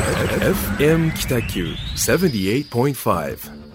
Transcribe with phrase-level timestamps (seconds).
[0.00, 3.69] FM 北九78.5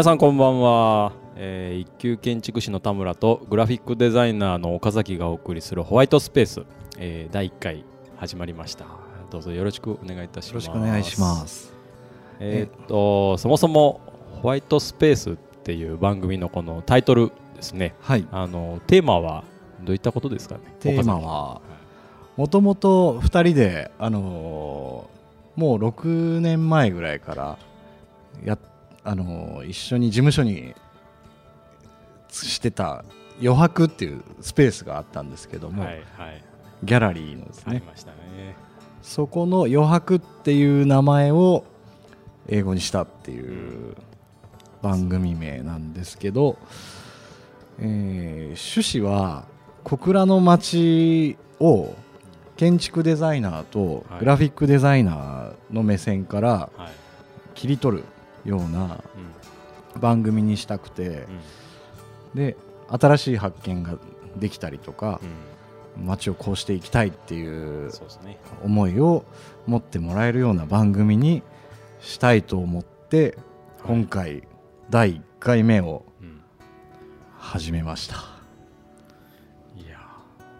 [0.00, 6.62] 皆さんこんばんは、えー一級建築士の田村とグラフィックデザイナーの岡崎がお送りするホワイトスペース、
[6.96, 7.84] えー第1回
[8.16, 8.86] 始まりました。
[9.30, 11.74] どうぞよろしくお願いいたしよろますしくお願いします。
[12.38, 14.00] えーっとそもそも
[14.40, 17.94] ホワイトスペースっていう番組のこのタイトルですね。
[18.00, 18.26] はい。
[18.32, 19.44] あのテーマは
[19.82, 20.60] どういったことですかね？
[20.80, 21.60] テーマは
[22.38, 27.58] もともと2人で、あのーもう6年前ぐらいから
[28.46, 28.56] や、
[29.04, 30.74] あのー一緒に事務所に
[32.30, 33.04] してた
[33.40, 36.44] 余白っていうスペースがあったんですけども、はいはい。
[36.84, 37.74] ギャラリーのですね。
[37.74, 37.82] ね。
[39.02, 41.64] そこの余白っていう名前を
[42.48, 43.96] 英語にしたっていう
[44.82, 46.58] 番組名なんですけど、
[47.78, 49.44] えー趣旨は
[49.84, 51.94] 小倉の町を
[52.56, 54.20] 建築デザイナーとはい。
[54.20, 56.90] グラフィックデザイナーの目線からはい。
[57.54, 58.04] 切り取る
[58.44, 59.02] ような
[59.98, 61.26] 番組にしたくて。
[62.34, 62.56] で
[62.88, 63.98] 新しい発見が
[64.36, 65.20] できたりとか
[65.96, 67.90] う街をこうしていきたいっていう
[68.64, 69.24] 思いを
[69.66, 71.42] 持ってもらえるような番組に
[72.00, 73.36] したいと思って
[73.84, 74.42] 今回
[74.90, 76.40] 第1回目をうん。
[77.38, 78.39] 始めました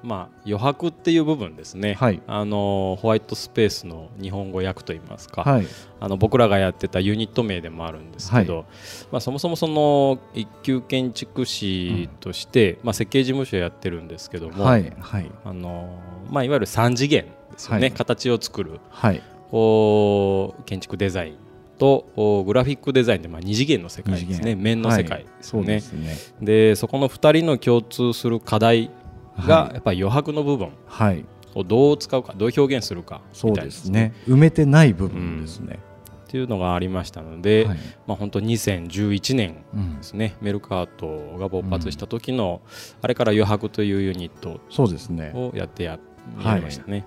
[0.02, 2.22] まあ余白っていう部分ですね、はい。
[2.26, 5.66] あのホワイトスペースの日本語訳といいますか、はい。
[6.00, 8.64] あの僕らがやってたユニット名でもあるんですけど、
[9.12, 15.30] まあ、そもそもその一級建築士として、まあ、設計事務所やってるんですけども、はいはい。
[15.44, 15.98] あの
[16.30, 17.92] まあ、いわゆる3次元ですよね、はい。
[17.92, 19.22] 形を作るはい。
[19.50, 21.36] こう建築デザイン
[21.80, 24.54] とおグラフィックデザインでまあ2次元の世界二ですね。
[24.54, 25.75] 面の世界ですそうよね。
[25.76, 26.16] ですね。
[26.41, 28.91] でそこの2人の共通する課題
[29.38, 29.74] がはい。
[29.74, 31.24] やっぱり余白の部分はい。
[31.54, 34.12] をどう使うかどう表現するかそうみたいですね。
[34.28, 35.80] 埋めてない部分ですね、
[36.28, 37.78] っていうのがありましたので、はい。
[38.06, 40.36] まあ、本当2011年うんですね。
[40.40, 42.60] メルカートが勃発した時の、
[43.02, 45.32] あれから余白というユニットそうですね。
[45.34, 45.98] をやってや
[46.38, 47.04] りましたね。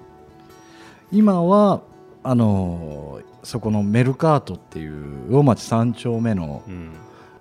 [1.12, 1.82] 今は
[2.24, 6.92] あのーそこのメルカートっていう魚町3丁目のうん。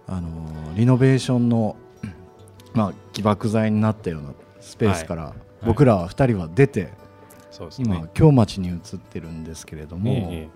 [0.09, 1.75] あのーリノベーションの、
[2.75, 4.28] まあ、起爆剤になったような
[4.72, 5.34] スペースから、
[5.66, 6.88] 僕らは2人は出て、
[7.78, 10.49] 今京町に移ってるんですけれども、え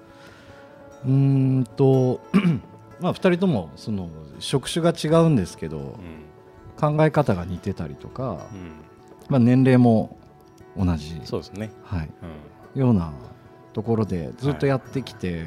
[1.05, 2.23] うーんと
[2.99, 8.47] まあ2人ともその職種が違うんですけどえ考え方が似てたりとか
[9.29, 10.17] まあ、年齢も
[10.77, 11.71] 同じ、そうですね。
[11.85, 12.09] はい、
[12.75, 13.13] うような
[13.75, 15.47] ところでずっとやってきて、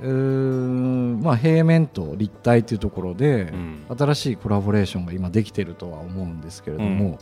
[0.00, 3.86] うーんまあ、平面と立体というところで、うん。
[3.96, 7.18] 新しいコラボレーションが今できてるとは思うんですけれども、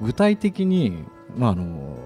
[0.00, 1.04] 具体的に、
[1.36, 1.96] まあ、あの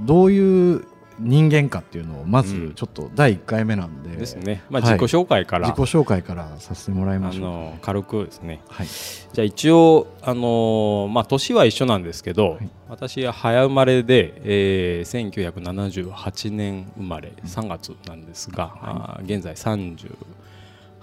[0.00, 0.84] どういう
[1.18, 2.46] 人間かっていうのをまうん。
[2.46, 4.62] ずちょっと第1回目なんで,、ですね。
[4.70, 4.92] まあ、はい。
[4.92, 7.42] 自己紹介から、自己紹介からさせてもらいまあしょう。
[7.42, 8.60] の軽くですね。
[8.68, 12.68] はい、じゃあ一応、あのーまあ、年は一緒なんですけど、はい。
[12.88, 20.10] 私は早生まれで、えー、1978年生まれ3月なんですが、あー現在38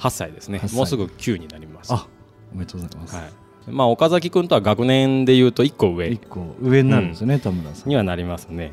[0.09, 0.59] 歳ですね。
[0.59, 0.75] 8歳。
[0.77, 1.93] もうすぐ9になります。
[1.93, 2.07] あ
[2.53, 3.25] おめでとうございます、はい。
[3.67, 6.07] まあ、岡崎君とは学年でいうと1個上。
[6.07, 7.89] 1個上になるんですよね、田村さん。
[7.89, 8.71] にはなりますね。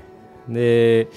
[0.53, 1.09] で、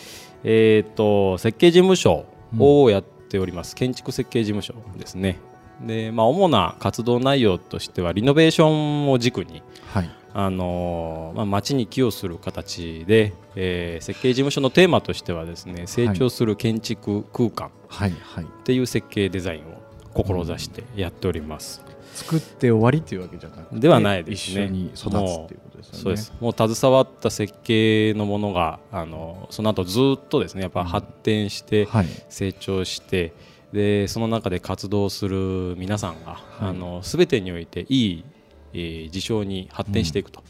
[0.44, 2.26] えー、と設計事務所
[2.58, 5.40] をやっております、建築設計事務所ですね。
[5.82, 10.10] でまあ、主な活動内容としてはリノベーションを軸にはい。
[10.36, 19.84] あのーまあ、街に寄与する形で、えー設計事務所のテーマとしてはですね成長する建築空間っていう設計デザインを
[20.14, 21.83] 志してやっております。
[22.14, 24.66] 作って終わりっていうわけじゃなくてではないですね。
[24.66, 26.00] 一緒に育つっていうことですよね。
[26.04, 26.34] そうです。
[26.40, 32.08] もう携わった設計のものがあのその後ずっとですねやっぱ発展してはい。
[32.30, 33.34] 成長して、
[33.72, 36.70] でその中で活動する皆さんが、はい。
[36.70, 38.26] あの全てにおいていい、
[38.74, 40.44] えー事象に発展していくと、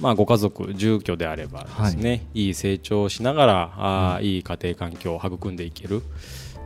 [0.00, 6.02] まあ、ご家族住居であればですね、い、い成長をしながらあー、いい家庭環境を育んでいける。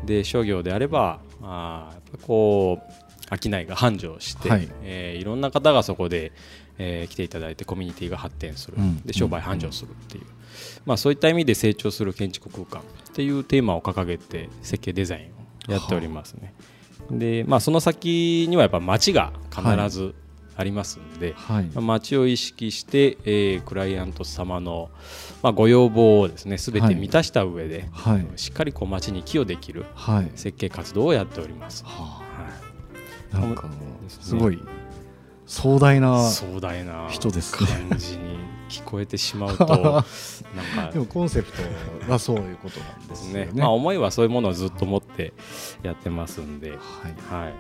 [0.05, 1.91] で商業であればあ
[2.23, 6.33] こう商いが繁盛して、はいえーいろんな方がそこで、
[6.79, 10.25] えー来ていただいてコミュニティが発展する、うんで商売繁盛するっていう、
[10.87, 15.31] まあ、そういった意味で成長する建築空間っていうテーマを掲げて設計デザイ
[15.69, 16.55] ンをやっておりますね。
[17.11, 20.15] でまあ、その先にはやっぱ街が必ず
[20.59, 24.91] ありますんで、はい街を意識して、えークライアント様の、
[25.43, 29.87] まあ、ご要望をですね全て満たした上で、はいしっかりこう街に寄与できる
[30.35, 31.85] 設計活動をやっております。
[31.87, 32.28] はあ
[33.33, 34.59] なんかですごい
[35.47, 37.89] 壮大い、な壮大な人ですね。
[37.89, 38.39] 感じに
[38.69, 39.73] 聞こえてしまうと な
[40.83, 41.63] んかでもコンセプト
[42.13, 43.47] はそういうことなんでですね。
[43.47, 43.53] ね。
[43.55, 45.33] まあ、思いはそういうものをずっと持って
[45.83, 46.79] やってますんで、はい。
[47.31, 47.55] はい、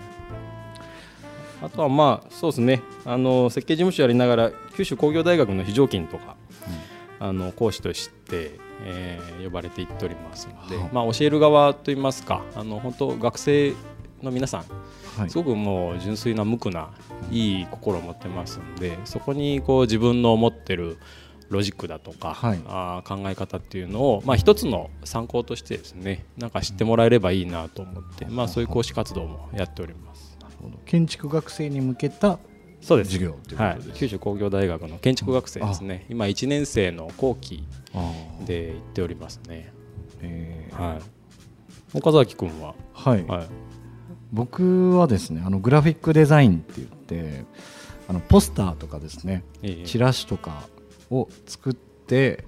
[1.62, 2.82] あとはまあそうですね。
[3.06, 6.36] あの設計事務所やりながら九州工業大学の非常勤とか、
[7.20, 13.72] あの講師として、えー呼ばれていっておりますので、はあまあ、教える側といいますかあの本当学生
[14.22, 14.68] の皆さんはい
[15.28, 16.90] すごくもう純粋な無垢な
[17.30, 20.98] いい心を持ってますんでそこにこう自分の持ってる
[21.48, 22.60] ロジックだとか、はい。
[22.66, 30.36] あー考え方っていうのを、まあ、一つの参考としてですねなんか知ってもらえればいいなと思って、まあ、そういう講師活動もやっております。
[30.40, 30.78] なるほど。
[30.84, 32.38] 建築学生に向けた
[32.80, 33.12] そうです。
[33.12, 36.06] 授業というこはいとです、、九州工業大学の建築学生ですね。
[36.08, 37.64] 今1年生の後期
[38.46, 39.72] で行っておりますね、
[40.20, 40.82] えー。
[40.82, 41.00] はい、
[41.94, 43.24] 岡崎君は、はい。
[43.24, 43.46] はい
[44.32, 47.44] 僕はですねあのグラフィックデザインって言って
[48.08, 49.86] あのポスターとかですねええ。
[49.86, 50.68] チラシとか
[51.10, 52.44] を作って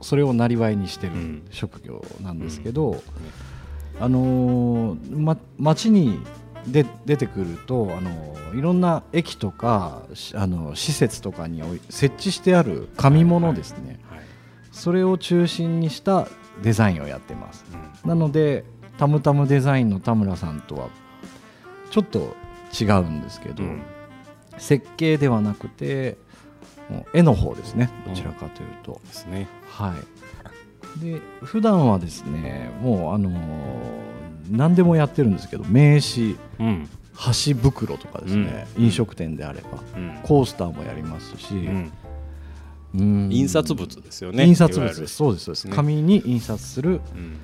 [0.00, 1.42] それをなりわいにしてるうん。
[1.50, 3.02] 職業なんですけど、
[4.00, 6.20] あのーま、街に
[6.66, 14.20] で出てくると、あのーいろんな駅とかしあの施設とかに設置してある紙物ですね、はい。
[14.70, 16.28] それを中心にした
[16.62, 17.64] デザインをやってます。
[18.04, 18.08] うん。
[18.10, 18.64] なので
[19.02, 20.88] タムタムデザインの田村さんとは
[21.90, 22.36] ちょっと
[22.72, 23.82] 違うんですけど、うん。
[24.58, 26.16] 設計ではなくて
[27.12, 27.90] 絵の方ですね。
[28.06, 29.48] どちらかというと、ですね。
[29.68, 29.92] は
[31.00, 31.00] い。
[31.00, 33.36] で普段はですねもうあのー
[34.52, 36.88] 何でもやってるんですけど名刺うん。
[37.12, 38.84] 箸袋とかですね、うん。
[38.84, 40.20] 飲食店であればうん。
[40.22, 41.92] コースターもやりますし、うん。
[42.94, 43.32] うん。
[43.32, 44.46] 印刷物ですよね。
[44.46, 44.88] 印刷物。
[45.00, 47.36] ですそうですそうです、ね紙に印刷するうん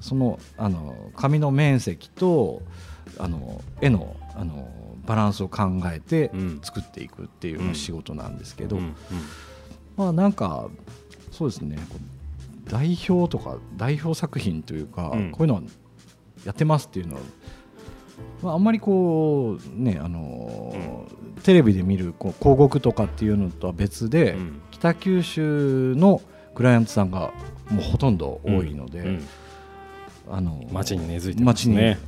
[0.00, 2.62] そのあの紙の面積と
[3.18, 4.68] あの絵のあの
[5.06, 6.60] バランスを考えてうん。
[6.62, 8.94] 作っていくっていううん仕事なんですけど、うん。
[9.96, 10.68] まあなんか
[11.30, 11.78] そうですね
[12.68, 15.30] 代表とか代表作品というか、うん。
[15.30, 15.62] こういうの
[16.44, 17.20] やってますっていうのは、
[18.42, 24.60] まあ、あんまりこうねあのーテレビで見るこう広告とかっていうのとは別で、うん。
[24.72, 26.20] 北九州の
[26.54, 27.32] クライアントさんが
[27.70, 29.28] もうほとんど多いので、うん
[30.28, 31.98] あのー街に根付いてますね。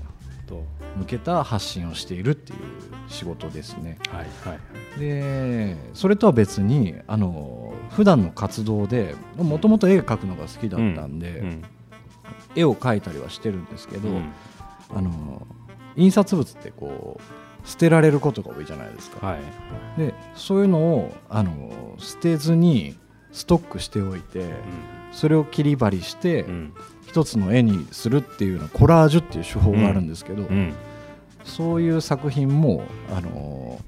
[0.97, 2.59] 向けた発信をしているっていう
[3.09, 3.99] 仕事ですね。
[4.11, 4.57] はいは
[4.97, 5.01] い。
[5.01, 11.63] でそれとは別にあの普段の活動でもともと絵描くのが好きだったんで、うん
[12.57, 14.33] 絵を描いたりはしてるんですけど、うん。
[14.95, 15.47] あの
[15.97, 17.21] 印刷物ってこ
[17.65, 19.25] う捨てられることが多いじゃないですか。
[19.25, 20.01] はい。
[20.01, 22.97] でそういうのをあの捨てずに
[23.31, 24.47] ストックしておいて、
[25.13, 26.75] それを切り張りして、うん
[27.09, 30.75] 一つの絵にするっていうのはコラージュっていう手法があるんですけど、うん。
[31.43, 33.81] そういう作品もあの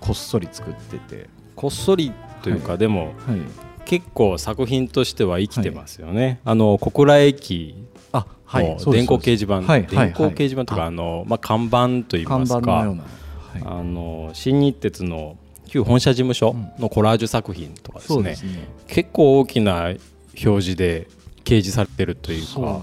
[0.00, 2.12] こっそり作ってて、こっそり
[2.42, 3.40] というか、はでもはい、
[3.86, 7.74] 結構作品としては生きてますよね、あの小倉駅
[8.12, 8.66] あはい。
[8.66, 9.64] 電光掲示板、はい。
[9.64, 9.86] はい。
[9.86, 12.58] 電光掲示板とか、ああのまあ、看板といい看ますか。
[12.58, 15.38] 板のような、はい、あの新日鉄の
[15.68, 18.68] 旧本社事務所のコラージュ作品とかですね,、そうですね。
[18.88, 19.98] 結構大きな表
[20.34, 21.08] 示で
[21.46, 22.82] 掲示されてるというかね。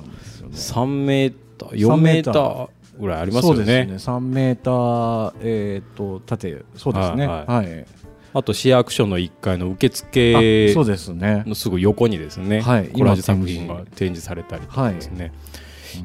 [0.52, 4.14] 3メーター4メーターぐらいありますよそうねですね。
[4.16, 7.28] 3メーター、えー、と縦そうですね。
[7.28, 7.86] はいはい、
[8.34, 11.44] あと市役所の1階の受あ付そうですね。
[11.46, 12.88] のすぐ横にですね、はい。
[12.90, 15.32] コラージュ作今品が展示されたりとかはいですね、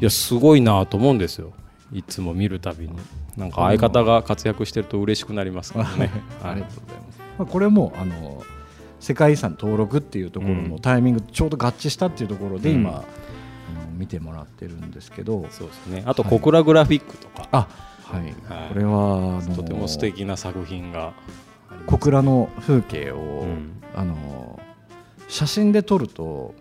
[0.01, 1.53] い、やすごいなと思うんですよ。
[1.93, 2.95] いつも見るたびに。
[3.37, 6.11] なんか相方が活躍してると嬉しくなりますからね、
[6.43, 6.57] あはい。
[6.57, 8.43] りがとうございます、まあ、これもあの
[9.01, 10.71] 世界遺産登録っていうところうん。
[10.71, 12.81] のタイミング、ちょうど合致したっていうところでうん。
[12.81, 13.05] 今、
[13.97, 15.47] 見てもらってるんですけど。
[15.51, 16.03] そうですね。
[16.07, 17.69] あと小倉グラフィックとか、あ
[18.05, 18.69] はい、はい。
[18.69, 21.13] これはとても素敵な作品が
[21.87, 23.83] 小倉の風景を、うん。
[23.95, 24.61] あの
[25.29, 26.55] 写真で撮ると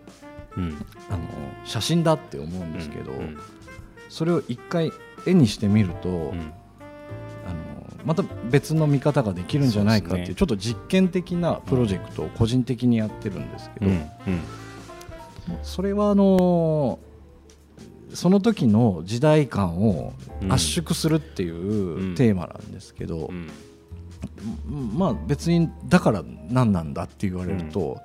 [0.56, 0.84] うん。
[1.10, 1.20] あの
[1.64, 3.38] 写真だって思うんですけど、うん。
[4.08, 4.92] それを一回
[5.26, 6.52] 絵にしてみると、うん
[8.04, 14.40] また別の見方ができるんじゃないかっていうちょっと実験的なプロジェクトを個人的にやってるんですけど、うんうん。
[15.62, 16.98] それはあの
[18.14, 20.14] その時の時代感を
[20.48, 23.50] 圧縮するっていうテーマなんですけど、うん。
[24.96, 28.00] まあ別にだから何なんだって言われると、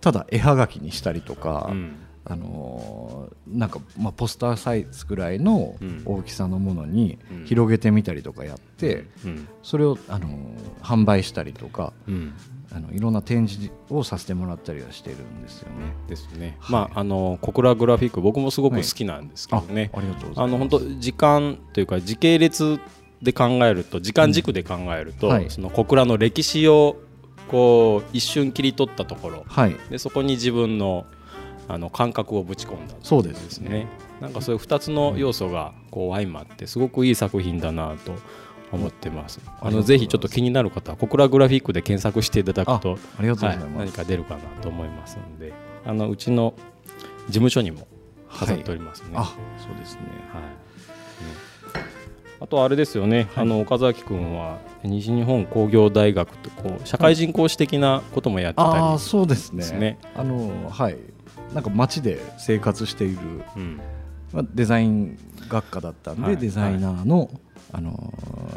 [0.00, 1.96] ただ絵はがきにしたりとか、うん
[2.28, 6.02] あのーなんか、まあ、ポスターサイズぐらいのうん。
[6.04, 7.44] 大きさのものにうん。
[7.44, 9.48] 広げてみたりとかやって、うん。
[9.62, 10.30] それを、あのー
[10.82, 12.34] 販売したりとかうん。
[12.72, 15.94] あのいろんな展示をさせてもらったりはしてるんですよね。
[16.08, 16.72] ですね、はい。
[16.72, 20.44] まああの小倉グラフィック僕もすごく好きなんですけどね、ありがとうございます。
[20.44, 22.80] あの本当時間というか時系列
[23.22, 25.32] で考えると時間軸で考えると、うん。
[25.32, 25.50] はい。
[25.50, 26.96] その小倉の歴史を
[27.48, 29.44] こう一瞬切り取ったところ。
[29.46, 31.06] はい、でそこに自分の
[31.68, 33.68] あの感覚をぶち込んだそうですね。
[33.70, 33.86] ね
[34.20, 38.14] なんかそういう2つの要素がこう相まってすごくいい作品だなと
[38.72, 39.40] 思ってます。
[39.60, 43.84] あのぜひちょっと気になる方は小倉グラフィックで検索していただくとありがとうごはいざいます。
[43.86, 45.52] 何か出るかなと思いますので
[45.84, 46.54] あのうちの
[47.26, 47.86] 事務所にも
[48.30, 49.10] 飾っておりますね。
[49.14, 50.00] あ、そうですね。
[50.32, 51.86] はいね
[52.38, 59.26] あとあれですよね、あの岡崎君は西日本工業大学ってこう社会人講師的なこともやってたりああ、そう。
[59.26, 60.96] ですねあのはい、
[61.56, 63.18] なんか街で生活している、
[63.56, 63.80] うん。
[64.30, 66.36] まあ、デザイン学科だったんで、はい。
[66.36, 67.30] デザイナーの、
[67.72, 68.12] あの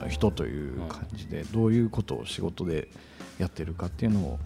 [0.06, 2.90] ー人という感じで、どういうことを仕事で
[3.38, 4.40] やってるかっていうのを、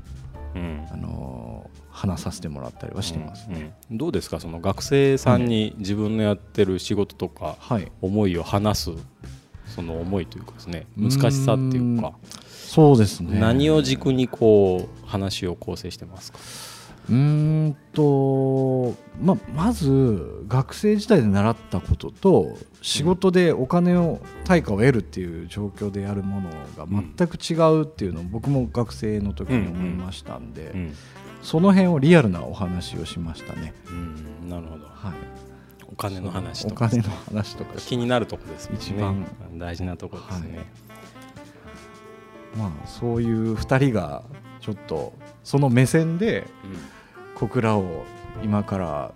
[0.55, 0.86] うん。
[0.91, 3.48] あのー話させてもらったりはしてます。
[3.50, 3.55] うん。
[3.55, 3.98] うん。
[3.98, 4.39] どうですか？
[4.39, 8.91] その学生さんに自分のやってる仕事とかはい、思いを話す
[9.67, 12.13] その思いというかですね難しさっていうか。
[12.50, 13.39] そうですね。
[13.39, 16.39] 何を軸にこう話を構成してますか？
[17.10, 30.95] うーんと、ままず学生時代で習ったことと仕事でお金を対価を得るっていう状況でやるものが全く違うっていうのを僕も学生の時に思いましたんで、うん、
[31.41, 33.74] その辺をリアルなお話をしましたね。
[33.89, 34.86] うん、なるほど。
[34.86, 35.13] はい、
[35.91, 36.86] お金の話とか。
[36.86, 37.74] お金の話とか。
[37.77, 38.77] 気になるとこですね。
[38.79, 39.25] 一番。
[39.57, 40.65] 大事なとこですね、はい。
[42.57, 44.24] まあそういう2人が
[44.62, 46.48] ちょっとその目線で
[47.43, 48.05] 小倉を
[48.41, 49.12] 今から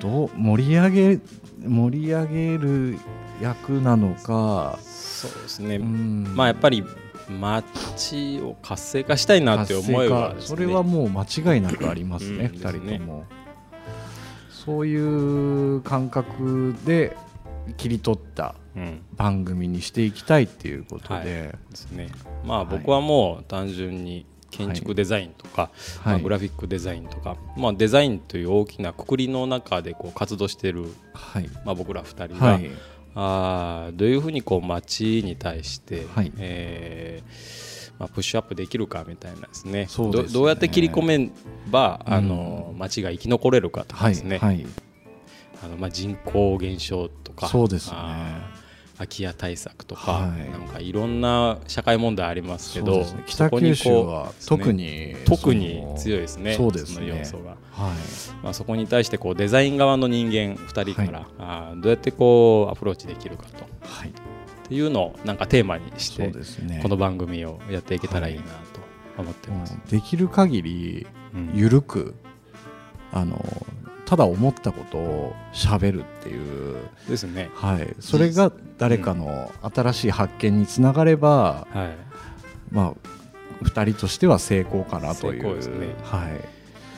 [0.00, 1.18] どう盛り上げ
[1.66, 2.96] 盛り上げる
[3.42, 6.32] 役なのか、そうですね、うん。
[6.36, 6.84] まあやっぱり
[7.28, 10.40] 街を活性化したいなって思いはね。
[10.40, 13.24] それはもう間違いなくありますね、うん2人とも。
[14.50, 17.16] そういう感覚で
[17.76, 19.02] 切り取ったうん。
[19.16, 21.24] 番組にしていきたいっていうことで、はい。
[21.24, 22.08] ですね。
[22.44, 22.66] まあはい。
[22.78, 24.24] 僕はもう単純に
[24.56, 25.70] 建築デザインとか、
[26.04, 26.22] まあ、はい。
[26.22, 31.48] グラフィックデザインとか、まあ、デザインという大きなくくりの中でこう活動している、はい。
[31.64, 32.70] まあ、僕ら2人が、はい。
[33.16, 36.32] あーどういうふうにこう街に対して、はい。
[36.38, 39.72] えーまあ、プッシュアップできるかみたいなですね。
[39.72, 39.88] ね。
[39.96, 41.30] どどうやって切り込め
[41.70, 42.14] ば、うん。
[42.14, 44.66] あの街が生き残れるかとかはいですね、はい。
[45.62, 47.48] あのまあ、人口減少とか。
[47.48, 47.96] そうですね
[48.96, 50.50] 空き家対策とか、はい。
[50.50, 53.06] なんかいろんな社会問題ありますけどね。
[53.26, 57.08] 北九州は特に特に強いですねそうですね。
[57.08, 57.90] の要素が、はい。
[58.42, 63.64] まあ、そこに対してこうデザイン側の人間2人から、あーどうやってこうアプローチできるかと。
[63.64, 64.12] っはい。
[64.68, 66.30] ていうのをなんかテーマにして
[66.62, 66.80] ね。
[66.82, 68.50] この番組をやっていけたらいいなと
[69.18, 69.74] 思ってもます。
[69.74, 71.50] うできる限りうん。
[71.54, 72.14] ゆるく
[73.12, 73.44] あの
[74.06, 76.76] ただ思ったことを喋るっていう、
[77.08, 77.50] ですね。
[77.54, 81.96] はい、それが誰かの新しい発見につながれば、はい。
[82.70, 82.94] ま
[83.62, 85.54] あ、2人としては成功かなという。
[85.54, 85.88] ですね。
[86.02, 86.30] はい。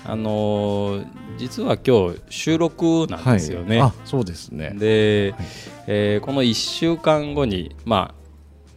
[0.09, 1.07] あのー
[1.39, 3.81] 実は今日収録なんですよね。
[3.81, 4.73] はい、あそうですね。
[4.75, 5.47] で、はい。
[5.89, 8.27] えーこの1週間後に、まあ、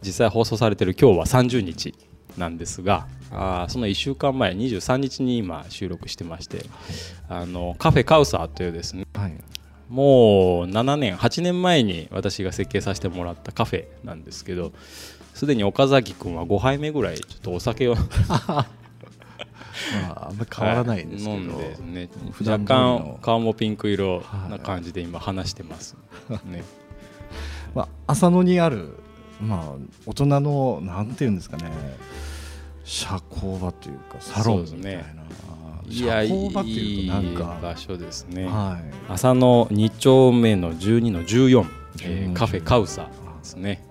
[0.02, 1.94] 実際放送されてる今日は30日
[2.36, 6.64] なんですがあーその1週間前23日に今収録してまして、
[7.28, 9.32] あのカフェカウサーというですねはい。
[9.88, 14.72] もう7年8年前に私が設計させてもらったカフェなんですけど
[15.34, 17.96] すでに岡崎君は5杯目ぐらいちょっとお酒を
[19.92, 25.96] まあ、あんまり変わらないんですけど、はい飲んでね普若干顔もピンク色はいな感じで今話してます、
[26.44, 26.62] ね、
[27.74, 28.96] まあ、浅野にある、
[29.40, 29.74] まあ、
[30.06, 31.64] 大人のなんていうんですかね
[32.90, 39.12] 社交場というかサロンみたいな、そうですいや社交場っていいうとなんいか場所ですね、はい。
[39.12, 41.66] 朝の2丁目の12の14、
[42.02, 43.08] えー12カフェカウサで
[43.42, 43.84] すね、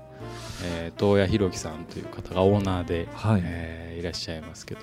[0.63, 3.41] えー、東谷弘樹さんという方がオーナーで、はい。
[3.43, 4.81] えーいらっしゃいますけど。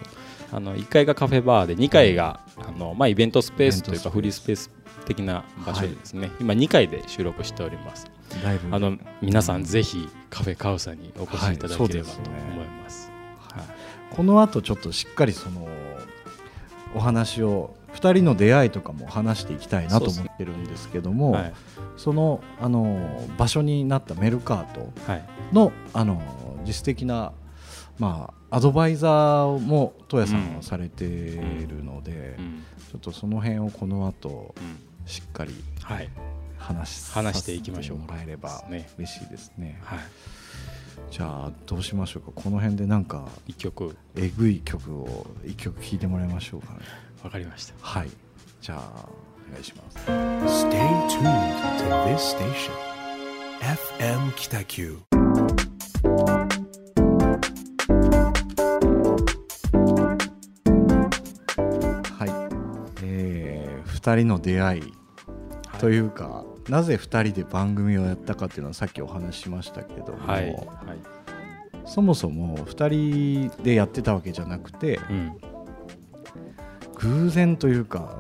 [0.52, 4.70] あの1階がカフェバーで2階があの、まあ、イベントスペースというかフリースペース
[5.06, 8.06] 的な場所ですね、今2階で収録しております。
[8.70, 13.05] あの皆さんぜひカフェカウサにお越しいただければと思います,、はい
[14.10, 15.68] この後ちょっとしっかりその
[16.94, 21.54] お話を2人の出会いとかも話していきたいなと思ってるんですけどもはい。
[21.96, 25.24] そのあの場所になったメルカートはい。
[25.52, 26.20] のあの
[26.66, 27.32] 実質的な
[27.98, 32.64] まあアドバイザーも東谷さんはされているので、うん。
[32.92, 35.06] ちょっとその辺をこの後うん。
[35.06, 36.10] しっかりはい。
[36.58, 38.88] 話し話していきましょうもらえればね。
[38.98, 39.78] 嬉しいですね。
[39.82, 39.98] はい
[41.16, 46.80] じゃあどうしましょうかこの辺でなんか一曲えぐい曲を一曲聴いてもらいましょうかね。
[47.24, 48.10] わかりましたはい
[48.60, 49.08] じゃあ
[49.48, 49.96] お願いします。
[49.96, 50.76] Stay
[51.08, 52.70] tuned to this station.
[53.62, 54.98] FM Kitaku.
[62.18, 62.30] はい、
[63.02, 64.92] えー、2人の出会いはい
[65.78, 70.44] というか、なぜ2人で番組をやったかっていうのはさっきお話ししましたけども、はい。
[70.46, 70.56] はい
[71.86, 75.32] そもそも2人でやってたわけじゃなくてうん。
[76.96, 78.18] 偶然というか、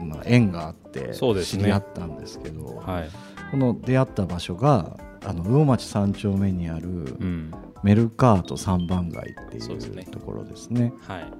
[0.00, 1.12] まあ、縁があって
[1.44, 3.10] 知り合ったんですけどはい。
[3.50, 6.92] この出会った場所があの魚町3丁目にあるう
[7.24, 7.52] ん。
[7.84, 10.92] メルカート三番街っていうところですね。
[11.06, 11.30] はい。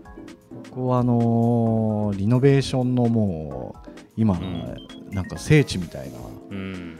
[0.70, 4.76] ここはあのーリノベーションのもう今、ん
[5.10, 6.18] なんか聖地みたいな。
[6.50, 6.98] うん。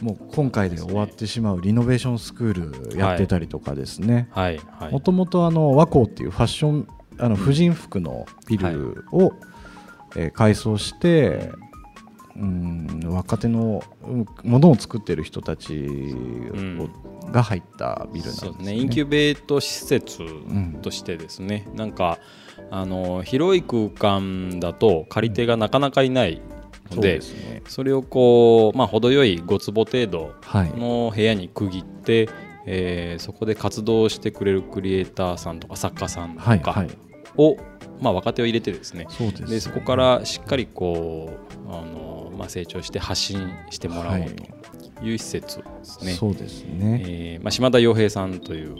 [0.00, 4.28] もう今回で終わってしまうリノベーションスクールやってたりとかですね。
[4.30, 4.60] はい。
[4.78, 4.92] はい。
[4.92, 9.32] もともと和光っていうファッションあの婦人服のビルを、
[10.16, 11.50] えー改装して
[12.34, 15.86] うん若手のうんものを作ってる人たち
[16.78, 18.50] をが入ったビルなんですね。
[18.52, 18.74] ですね。
[18.74, 20.20] インキュベート施設
[20.80, 22.18] としてですね、なんか
[22.70, 26.40] あの広い空間だと借り手がなかなかいない
[26.96, 27.62] ので,、ですね。
[27.68, 30.72] それをこう、まあ、程よい5坪程度はい。
[30.76, 32.28] の部屋に区切って、
[32.66, 36.88] えーそこで活動してくれるクリエイターさんとか作家さんとかはいはい。
[37.36, 37.56] を、
[38.00, 41.30] まあ、若手を入れてですねそうです、でそこからしっかりこ
[41.66, 44.24] うあの、まあ、成長して発信してもらおう
[45.00, 46.12] という施設ですね。
[46.12, 47.02] そうですね。
[47.06, 48.74] えーまあ、島田洋平さんという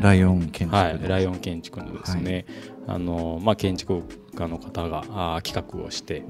[0.00, 2.44] ライオン建築はい、でライオン建築のですね、
[2.90, 4.02] あのまあ、建築
[4.34, 6.24] 家の方があー企画をして、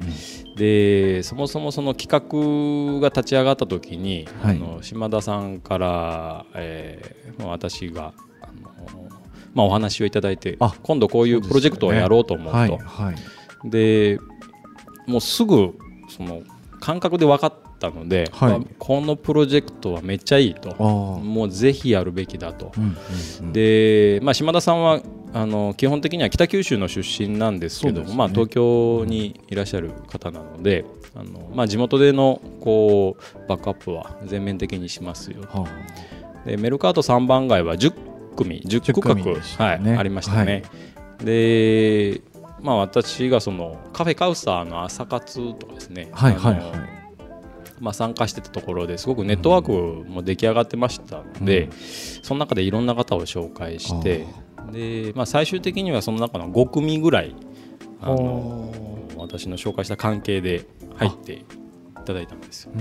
[0.56, 9.08] でそもそもその企画が立ち上がった時に、はいあの島田さんから、えーまあ、私があの、
[9.54, 12.58] まあ、お話をいただいてあ今度こういうプロジェクトをやろうと思うと。
[12.58, 13.70] はいはい。
[13.70, 14.18] で
[15.06, 16.42] もうすぐその
[16.80, 20.74] 感覚で分かったので、はいまあこのプロジェクトはめっちゃいいと。
[20.74, 22.72] もうぜひやるべきだと。
[22.76, 22.96] うんうん
[23.40, 25.00] うん、で、まあ、島田さんは
[25.32, 28.14] あの基本的には北九州の出身なんですけどね。
[28.14, 35.42] まあ、東京にいらっしゃる方なのであの、まあ、地元でのこうバックアップは全面的にしますよ。
[35.42, 35.66] は
[36.46, 37.92] でメルカート3番街は10
[38.36, 40.62] 組10区画、10組でしたはい、ねありましたね、
[41.18, 42.22] で、
[42.60, 46.98] まあ、私がそのカフェカウサーの朝活とかですね、あ、はいはいはい。
[47.80, 51.72] まあ、参加してたところですごくネットワークも出来上がってましたので、うん。
[52.22, 54.26] その中でいろんな方を紹介して
[54.72, 57.34] で、まあ、最終的にはその中の5組ぐらい
[58.00, 58.72] あの
[59.16, 60.66] 私の紹介した関係で
[60.96, 61.44] 入ってい
[62.04, 62.72] ただいたんですよ。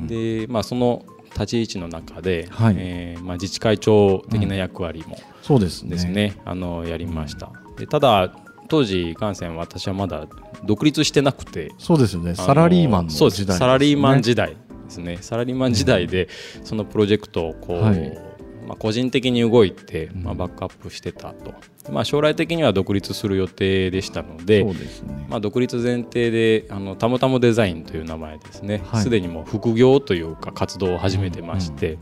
[0.00, 5.96] で、まあ、その立ち位置の中で、はいえーまあ、自治会長的な役割もそうですね。
[6.04, 7.52] ね、あのやりました。
[7.76, 8.34] でただ
[8.68, 10.28] 当時、感染私はまだ
[10.64, 12.36] 独立してなくて、そうですよね。
[12.36, 14.56] サラリーマンの時代ですねサラリーマン時代で
[14.88, 16.28] すねサラリーマン時代で
[16.64, 18.29] そのプロジェクトをこう、はい
[18.70, 21.52] まあ、個人的に動いて、うんまあ、バックアップしてたと、
[21.90, 25.26] まあ、将来的には独立する予定でしたのでね。
[25.28, 31.98] まあ、独立前提であのタムタムデザインという名前ですねはいすで、にもう副業というか活動を始めてまして、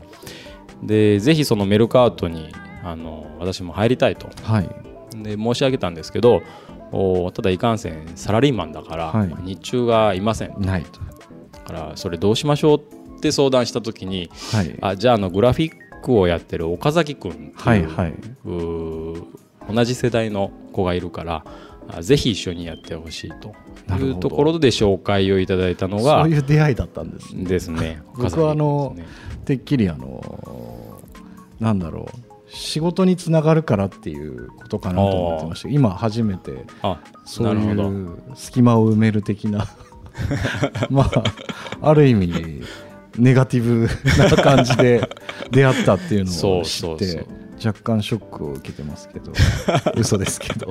[0.83, 2.53] でぜひそのメルカートに
[2.83, 4.69] あの私も入りたいとはい。
[5.23, 6.43] で申し上げたんですけど
[6.91, 10.99] おただいかんせんサラリーマンだから、はい日中がいませんないと。
[11.51, 12.79] だからそれどうしましょう
[13.17, 14.77] って相談した時にはい。
[14.81, 18.13] あじゃああのグラフィックをやってる岡崎君はいはい。
[18.45, 21.43] 同じ世代の子がいるから
[21.87, 23.53] あぜひ一緒にやってほしいと
[23.95, 27.43] いうところで紹介をいただいたのがそういう出会いだったんですね。
[27.45, 28.95] ですね 僕はあの
[29.45, 30.99] てっきりあの
[31.59, 39.67] なんだろう仕事につながるからっていうことかなと思ってましたけど今初めてあそういう隙間を埋める的な
[40.89, 41.23] まあ
[41.81, 42.63] ある意味
[43.19, 45.07] ネガティブな感じで
[45.51, 47.25] 出会ったっていうのを知って
[47.63, 49.33] 若干ショックを受けてますけど。
[49.95, 50.67] 嘘ですけど。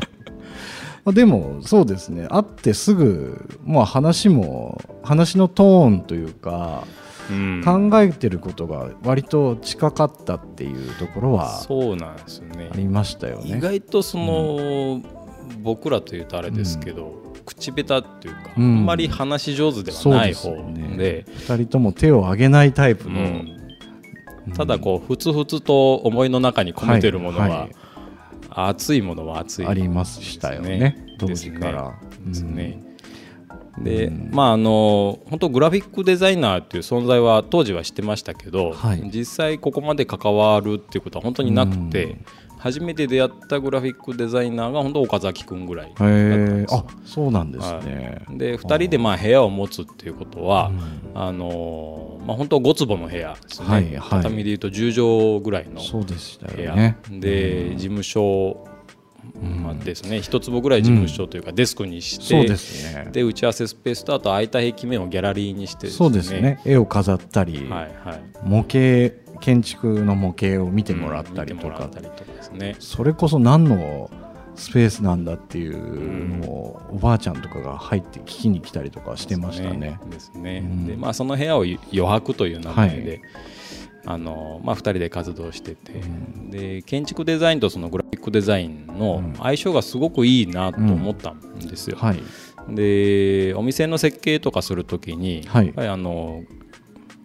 [1.05, 2.27] まあでもそうですね。
[2.29, 6.85] 会ってすぐ、まあ、話も話のトーンというか
[7.31, 7.63] うん。
[7.65, 12.71] 考えてることが割と近かったっていうところはそうなんですよね。
[12.73, 13.59] ありましたよね。
[13.59, 15.03] 意外とその、
[15.61, 18.65] 僕らというとあれですけど、口下手っていうか、うん。
[18.65, 20.57] あんまり話し上手ではない方で。
[20.57, 21.25] でね。
[21.27, 23.21] 2人とも手を挙げないタイプの。
[23.21, 23.55] うん。
[24.55, 27.59] ただこうふつふつと思いの中に込めてるものは、はい。
[27.59, 27.71] はい
[28.51, 30.97] 熱いものは熱いありましたよね。
[31.19, 31.95] 当時から。
[32.27, 32.83] ですね。
[33.79, 39.11] でまああの本当グラフィックデザイナーっていう存在は当時は知ってましたけど、はい。
[39.13, 42.17] 実際ここまで関わるっていうことは本当になくて、
[42.59, 46.75] 初めて出会ったグラフィックデザイナーが本当岡崎君ぐらいだったんへです。
[46.75, 50.71] えあそうなんですね、で2人でまあ部屋を持つっていうことは、
[51.15, 54.01] あのまあ、本当5坪の部屋ですね、はいはい。
[54.23, 58.67] 畳でいうと10畳ぐらいのそうでした部屋、よねで事務所、
[59.63, 60.19] まあですね。
[60.19, 63.09] 1坪ぐらい事務所というかデスクにして、そうですね。
[63.13, 66.61] で打ち合わせスペースとあと空いた壁面をギャラリーにしてそうですね。
[66.65, 68.23] 絵を飾ったり、はいはい。
[68.43, 71.91] 模型建築の模型を見てもらったりとか。
[72.53, 72.77] ね。
[72.79, 74.11] それこそ何の
[74.59, 80.01] スペースなんだっていうのをおばあちゃんとかが入って聞きに来たりとかしてましたね。
[80.11, 80.87] ですね、うん。
[80.87, 83.23] でまあその部屋を余白という名前で、
[84.05, 86.03] あのまあ、2人で活動してて、
[86.51, 91.97] で建築デザインとそのグラフィックデザインの相性がすごくいいなと思ったんですよ。
[91.97, 92.21] はい、
[92.75, 95.67] でお店の設計とかするときに、はい。
[95.67, 96.43] やっぱりあの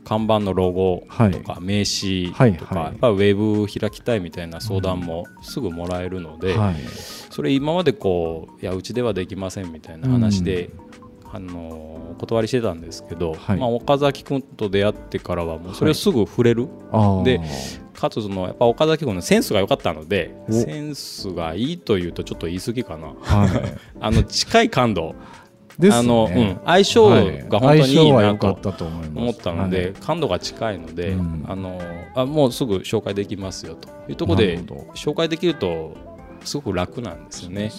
[0.03, 6.75] 看板のロゴとか名刺とか、やっぱウェブ開きたいみたいな相談もすぐもらえるので、はい、
[7.29, 10.69] それ今までこういやうちではできませんみたいな話で、
[11.33, 13.57] あのお断りしてたんですけど、はい。
[13.57, 16.67] まあ、岡崎君と出会ってからはもうそれをすぐ触れる、
[17.23, 17.41] で
[17.93, 20.51] かつそのやっぱ岡崎君のセンスが良かったのでお。
[20.53, 23.07] センスがいいというとちょっと言い過ぎかな。
[23.07, 23.49] はい、
[23.99, 25.15] あの近い感度
[25.79, 25.89] ね。
[25.91, 31.45] あの、うん、相性が本当にいいな良かっとたと思ったので、はい感度が近いので、うん。
[31.47, 31.79] あの
[32.15, 33.89] あもうすぐ紹介できますよと。
[34.09, 34.59] いうところで
[34.95, 35.95] 紹介できると
[36.43, 37.63] すごく楽なんですよね。
[37.65, 37.71] ね。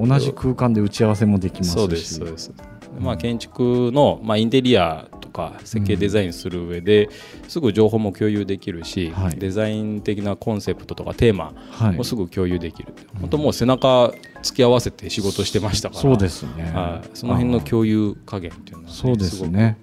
[0.00, 1.74] 同じ空間で打ち合わせもできますし。
[1.74, 2.52] そうですそうです、
[3.00, 7.08] まあ、建築の、まあ、インテリアとか設計デザインする上で、
[7.48, 9.36] すぐ情報も共有できるし、はい。
[9.36, 11.96] デザイン的なコンセプトとかテーマはい。
[11.96, 16.70] もすぐ共有できる、本当もう背中突き合わせて仕事してましたからそうですね。
[16.72, 17.08] はい。
[17.14, 19.78] その辺の共有加減っていうのは、ね、そうですね。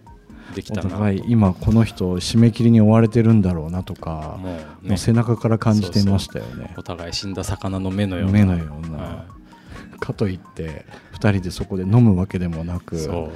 [0.55, 4.49] できたな互い今この人締め切りに追われてるんだろうなとかも
[4.81, 4.95] うもね。
[4.95, 6.73] う背中から感じてましたよね。
[6.77, 8.31] お互い死んだ魚の目のような。
[8.31, 9.25] 目のような、は
[9.99, 13.31] かといって2人でそこで飲むわけでもなくそ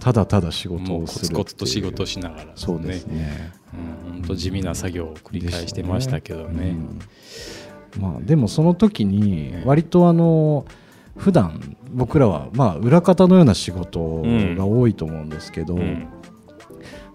[0.00, 1.38] ただただ仕う事をするっていう。
[1.38, 3.52] コツと仕事しながら、そうですね。
[4.06, 6.76] うん、本当地味な作業を繰り返してましたけどね。
[7.96, 8.02] うん。
[8.02, 10.66] まあ、でもその時に割とあの
[11.16, 14.22] 普段僕らはまあ裏方のような仕事
[14.54, 16.08] が多いと思うんですけど、うん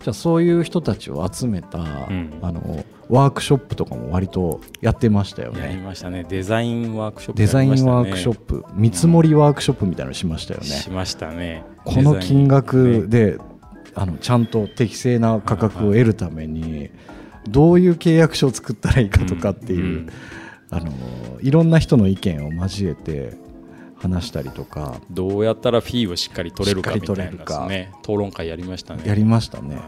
[0.03, 1.79] じゃあそういう人たちを集めた、
[2.13, 2.39] ん。
[2.41, 6.25] あのワークショップとかも割とやってましたよやりねましたね。
[6.27, 11.63] デザインワークショップデザインワークショッププ見積もりワークショップみたいなのしましたよね、しましたね。
[11.83, 13.37] この金額デで、
[13.95, 16.89] あのちゃんと適正な価格を得るために
[17.49, 20.09] どういう契約書を作ったらいいかとかっていう、うん。
[20.69, 20.91] あの
[21.41, 23.33] いろんな人の意見を交えて
[24.01, 24.99] 話したりとか。
[25.09, 27.91] どうやったらフィーをしっかり取れるかみたいなね。
[28.01, 29.03] 討論会やりましたね。
[29.05, 29.79] やりましたね。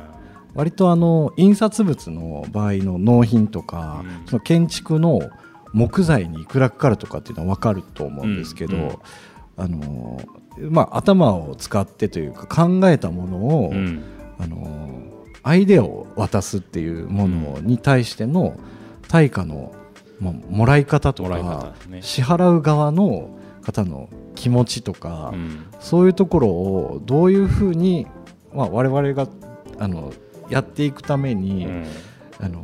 [0.54, 4.28] 割とあの印刷物の場合の納品とか、うん。
[4.28, 5.21] その建築の
[5.73, 8.84] 木材にいくらかかるとかっていうのは分かると思うんですけど、うん。
[8.84, 8.97] うん
[9.56, 10.21] あの
[10.69, 14.04] まあ、頭を使ってというか考えたものを、うん。
[14.39, 15.02] あの
[15.43, 18.58] アイデアを渡すっていうものに対しての
[19.08, 19.73] 対価の、
[20.19, 22.02] まあ、もらい方とか方ね。
[22.02, 25.65] 支払う側の方の気持ちとか、うん。
[25.80, 28.08] そういうところをどういうふうに、
[28.54, 29.28] まあ、我々が
[29.80, 30.13] あの
[30.49, 31.86] やっていくために、うん。
[32.39, 32.63] あの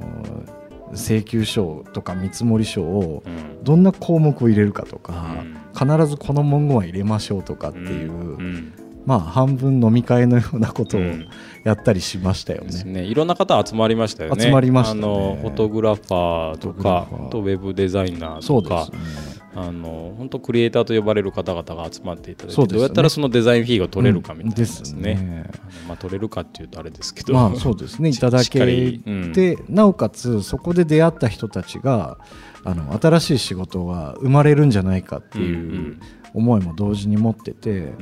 [0.93, 3.63] 請求書とか見積書をうん。
[3.63, 5.37] どんな項目を入れるかとか、
[5.77, 5.97] うん。
[5.97, 8.73] 必ずこの文言は入れましょうとかっていう、うん。
[9.05, 11.27] まあ半分飲み会のようなことをうん。
[11.63, 12.83] やったりしましたよね。
[12.83, 13.03] ね。
[13.03, 14.43] いろんな方集まりましたよね。
[14.43, 15.01] 集まりましたね。
[15.01, 19.38] あのフォトグラファーとかとウェブデザイナーそうでとかすね。
[19.55, 22.67] あの本当クリエイターと呼ばれる方々が集まっていただいてね。
[22.67, 25.49] どうやったらそのデザインフィーが取れるかみたいなでうんですすね,、
[25.87, 28.09] まあ、取れるかっていうとあれですけど、まあそうですね。
[28.09, 29.33] いただけしっかりうん。
[29.33, 32.17] て、なおかつそこで出会った人たちが
[32.63, 35.97] あの新しい仕事が生まれるんじゃないかってうんいう
[36.33, 37.95] 思いも同時に持ってて、うん。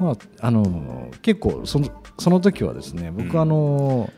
[0.00, 3.40] まあ、あの結構そのその時はですね僕、うん。
[3.40, 4.10] あの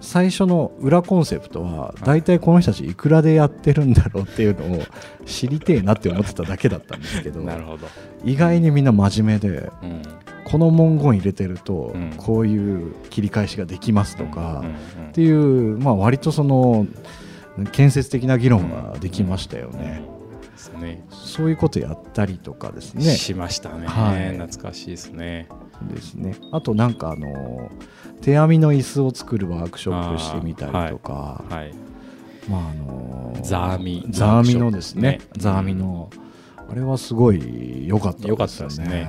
[0.00, 4.82] 最初の裏コンセプトは大体この人たちいくらでやってるんだろうっていうのを
[5.26, 7.86] 知りてえなって思ってただけだったんですけどなるほど、
[8.24, 10.02] 意外にみんな真面目でうん
[10.44, 14.64] この文言入れてるとうんこういう切り返しができますとか
[15.10, 16.86] っていう、まあ、割とその
[17.72, 20.02] 建設的な議論ができましたよね。
[20.80, 23.04] ねそういうことやったりとかですね。
[23.16, 25.48] しましたね、はい懐かしいですね
[25.82, 26.34] ですね。
[26.52, 27.70] あとなんかあの
[28.20, 31.74] 手編みの椅子を作るワークショップしてみたりとか、はい。
[32.48, 35.02] まああのーザーミザーミのですね。
[35.02, 35.20] ね。
[35.36, 36.10] ザーミの、
[36.70, 38.28] あれはすごい良かったですね。
[38.28, 39.08] 良かったですね。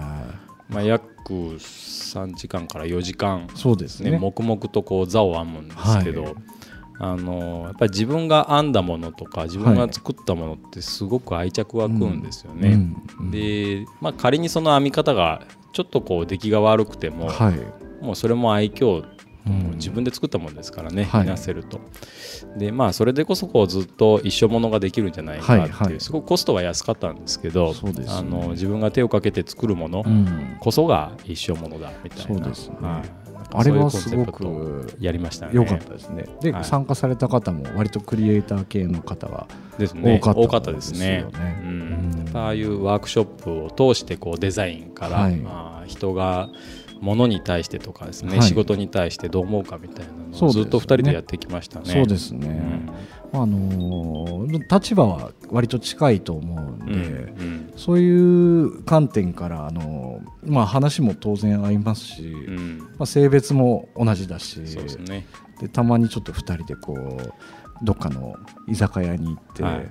[0.70, 4.12] まあ、約3時間から4時間そうですね。
[4.12, 6.34] ね、黙々とこう座を編むんですけど、はい。
[7.02, 12.74] あのやっぱり自分が編んだものとか自分が作ったものってすごく愛着湧くんですよね。
[12.74, 13.32] うんうん。
[13.32, 15.42] で、まあ、仮にその編み方が
[15.72, 19.06] ちょっとこう出来が悪くても、はいもうそれも愛嬌
[19.48, 19.72] うん。
[19.76, 21.80] 自分で作ったものですからね、はなせると。
[22.58, 26.00] でまあそれでこそこうずっと一生ものができるんじゃないかっていう、はいはい。
[26.00, 28.06] すごくコストは安かったんですけどね。
[28.08, 30.58] あの自分が手をかけて作るものうん。
[30.60, 32.36] こそが一生ものだみたい
[32.82, 33.04] な。
[33.52, 35.54] あれはすごくやりましたね。
[35.56, 36.26] 良かったですね。
[36.42, 36.64] で、はい。
[36.66, 39.48] 参加された方も割とクリエイター系の方が
[39.80, 40.20] ですね。
[40.22, 41.26] 多かったですね。
[42.34, 45.38] ああいうワークショップを通してこうデザインから、はい。
[45.38, 46.50] まあ、人が
[47.02, 48.48] 物に対してとかですね、はい。
[48.48, 51.86] 仕事に対してどう思うかみたいなのをずっと2人でやってきましたね。
[51.86, 52.48] そうですね、
[53.34, 53.42] うん。
[53.42, 57.00] あのー立場は割と近いと思うんで、うんう
[57.44, 57.74] ん。
[57.76, 62.78] そういう観点から、あのーまあ、話も当然合いますし、うん。
[62.98, 65.26] まあ、性別も同じだしそうですね。
[65.60, 68.36] でたまにちょっと2人でこうどっかの
[68.68, 69.88] 居酒屋に行って、はいはい。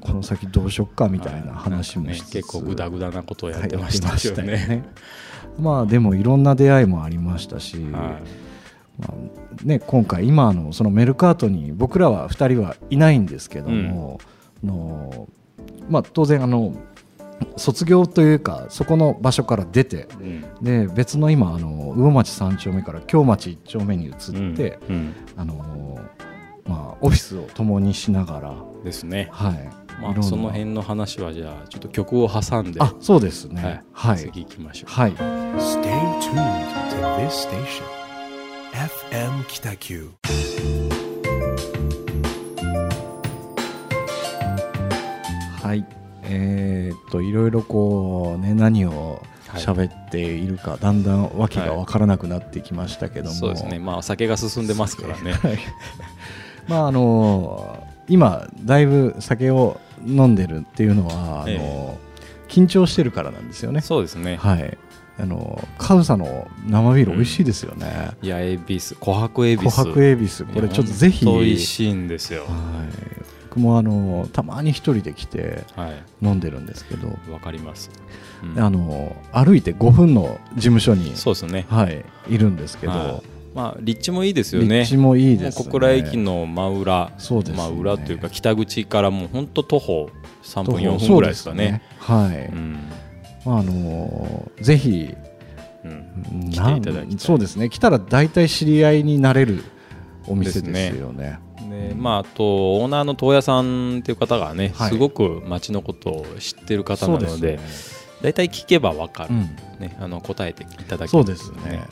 [0.00, 4.84] この先どうしよっかみたいな話もしつつ、ね、結構グダグダなことをやってはいましたよね。
[5.58, 7.92] まあでもいろんな出会いもありましたし、はい。
[7.92, 9.12] まあ
[9.64, 14.20] ね、今回今のそのメルカートに僕らは2人はいないんですけども、
[14.64, 15.28] の
[15.88, 16.74] まあ、当然あの
[17.56, 20.44] 卒業というかそこの場所から出てうん。
[20.62, 25.14] で別の今あの魚町3丁目から京町1丁目に移って、うん。
[25.36, 26.00] あの
[26.66, 29.28] まあ、オフィスを共にしながら、うんですね。
[29.32, 34.90] はいまあ、その辺の話はじゃあちょっと曲を挟んで、あそうですねは、はいい次行きましょう。
[34.90, 35.82] はい Stay
[36.20, 37.84] tuned to this station.
[38.72, 40.10] FM Kitaku.
[45.62, 45.84] はい、
[46.24, 53.78] えーっといろいろこうね何をはい喋っているか、だんだん訳が分からなくなってきましたけども、そうですね。
[53.78, 55.32] まあお酒が進んでますからね。
[55.32, 55.58] はい
[56.68, 61.98] まああの今だいぶ酒を飲んでるっていうのはあの、え
[62.48, 63.80] 緊張してるからなんですよね。
[63.80, 64.36] そうですね。
[64.36, 64.78] はい。
[65.18, 68.10] あのカウサの生ビール美味しいですよね。
[68.20, 69.80] いや、エビス、琥珀エビ琥ス。
[69.80, 72.46] 珀エビスこれちょっとぜひ、美はい、味しいんですよ。
[73.48, 76.02] 僕もあのたまに一人で来てはい。
[76.22, 77.90] 飲んでるんですけど、わかります。
[78.42, 81.66] うんあの歩いて5分の事務所にそうですね。
[81.70, 84.80] はいいるんですけど、はいまあ、立地もいいですよね。
[84.80, 85.64] 立地もいいですね。
[85.64, 90.10] 小倉駅の真裏、そうですねまあ、裏というか北口からもう本当徒歩
[90.42, 91.56] 3分徒歩4分ぐらいですかね。
[91.56, 92.52] ねはい。
[92.52, 92.78] うん
[93.46, 95.14] まああのぜひ
[95.84, 97.70] うん来なていただきそうですね。
[97.70, 99.64] 来たら大体知り合いになれる
[100.26, 101.38] お店ですよね。
[101.70, 107.58] でまあ、あとオーナーの東屋さんっていう方がね、はいすごく町のことを知ってる方なので
[108.20, 111.86] 大体聞けば分かる、うんね、あの答えていただけるそうですね。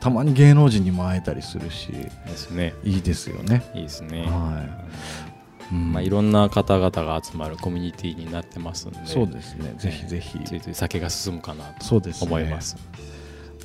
[0.00, 2.74] たまに芸能人にも会えたりするし、ですね。
[2.84, 3.62] いいですよね。
[3.74, 4.64] いいですね、は
[5.70, 5.74] い。
[5.74, 5.92] うん。
[5.92, 9.74] まあ、いろんな方々が集まるコミュニティになってますんでそうですね。
[9.78, 10.38] ぜひぜひ。
[10.44, 12.26] ついつい酒が進むかなとそうですね。
[12.26, 12.76] 思います。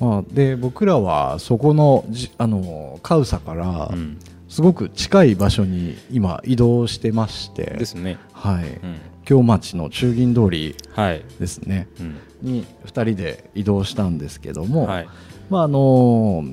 [0.00, 4.18] まあ、で僕らはそこのじあのカウサからうん。
[4.48, 8.96] すごく近い場所に今移動してまして、ですね、はい、うん。
[9.26, 11.22] 京町の中銀通りはい。
[11.38, 11.86] ですね。
[12.00, 12.16] うん。
[12.40, 15.08] に2人で移動したんですけども、はい
[15.50, 16.44] まああの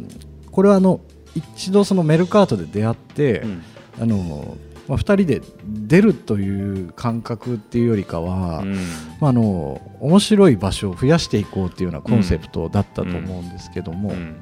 [0.51, 1.01] これはあの
[1.35, 3.63] 一度そのメルカートで出会って、うん。
[4.01, 8.73] あのまあ、2人で出るという感覚っていうよりかは、うん。
[9.19, 14.41] まあ、あの面白い場所を増やしていこうっていうようなコンセプトだったと思うんですけども、うん。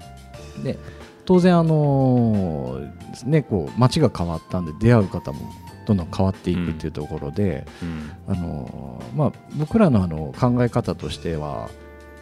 [0.63, 0.77] で
[1.25, 2.79] 当然、あの
[3.25, 5.39] ね、こう街が変わったんで出会う方も
[5.87, 8.11] どんどん変わっていくっていうところで、うん。
[8.27, 11.69] あのまあ、僕らのあの考え方としては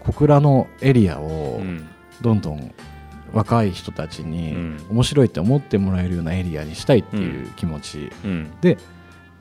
[0.01, 1.87] 小倉のエリアをうん
[2.21, 2.73] どんどん
[3.33, 4.85] 若い人たちにうん。
[4.91, 8.51] 面白いって思ってもらえるようなエリアにしたいっていう気持ちうん。
[8.61, 8.77] で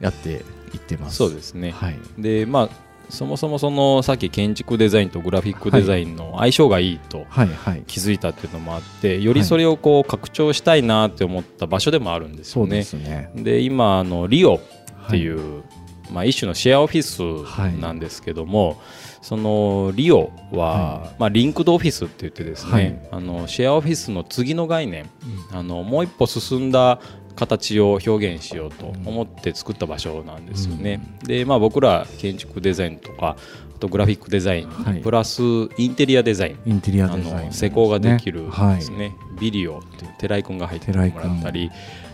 [0.00, 1.16] やっていってます。
[1.16, 2.68] そうですね、はい、でまあ
[3.10, 7.82] そもそもそのさっき建築デザインとグラフィックデザインの相性がいいとはいはい。
[7.86, 12.84] 気づいたっていうのもあってよりそれをこう拡張したいなって思った場所でもあるんですよね。
[12.84, 13.30] すね。
[13.34, 14.60] で今あのリオ
[15.08, 15.64] っていう、
[16.12, 18.80] まあ、一種のシェアオフィスなんですけども、
[19.22, 22.98] そのリオは、まあ、リンクドオフィスって言ってですね、はい。
[23.12, 25.10] あのシェアオフィスの次の概念、
[25.52, 27.00] あのもう一歩進んだ
[27.36, 31.00] 形を表現しようと思って作った場所なんですよね。
[31.24, 33.36] で、まあ、僕ら建築デザインとか
[33.76, 35.00] あとグラフィックデザイン、はい。
[35.00, 35.42] プラス
[35.76, 41.70] インテリアデザインインテリアあの施工ができるはいですね、ビリオっていう寺井君が入ってもらったり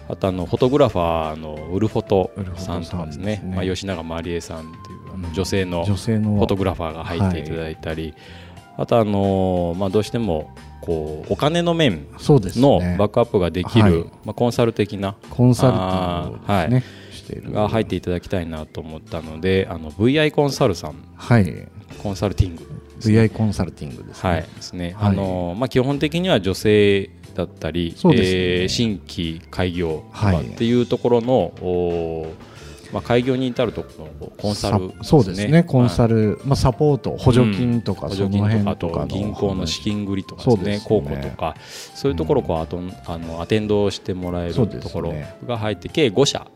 [0.08, 3.42] あとあのフォトグラファーのウルフォトさんとかですね。
[3.44, 3.52] ね。
[3.56, 5.34] まあ、吉永まりえさんっていうあのうん。
[5.34, 8.14] 女性の女性のフォトグラファーが入っていただいたり、
[8.76, 12.96] あとあのまあ、どうしてもこうお金の面のね。
[12.98, 14.04] バックアップができる、はい。
[14.24, 17.52] まあ、コンサル的なコンサルティングね、はい。
[17.52, 20.94] が入っていただきたいなと思ったのであの VI コンサルさん。
[21.16, 21.68] はい。
[22.02, 24.42] コンサルティング VI コンサルティングですね、はい。
[24.42, 25.10] ですね、はい。
[25.10, 27.96] あのまあ、基本的には女性だったり、ね。
[28.14, 32.56] えー新規開業っていうところの、おー
[32.92, 35.62] まあ、開業に至るところのコンサルさそうですね。
[35.62, 40.80] コンサルル、まあ、サポート補助金とか、補その助金とかあ辺と銀行の資金繰りとかですね。
[40.84, 41.56] 公庫とか
[41.94, 45.14] そういうところをこうあとあのアテンドしてもらえるところ
[45.46, 46.46] が入って計5社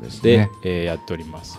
[0.00, 1.58] ですで、ねえーやっております。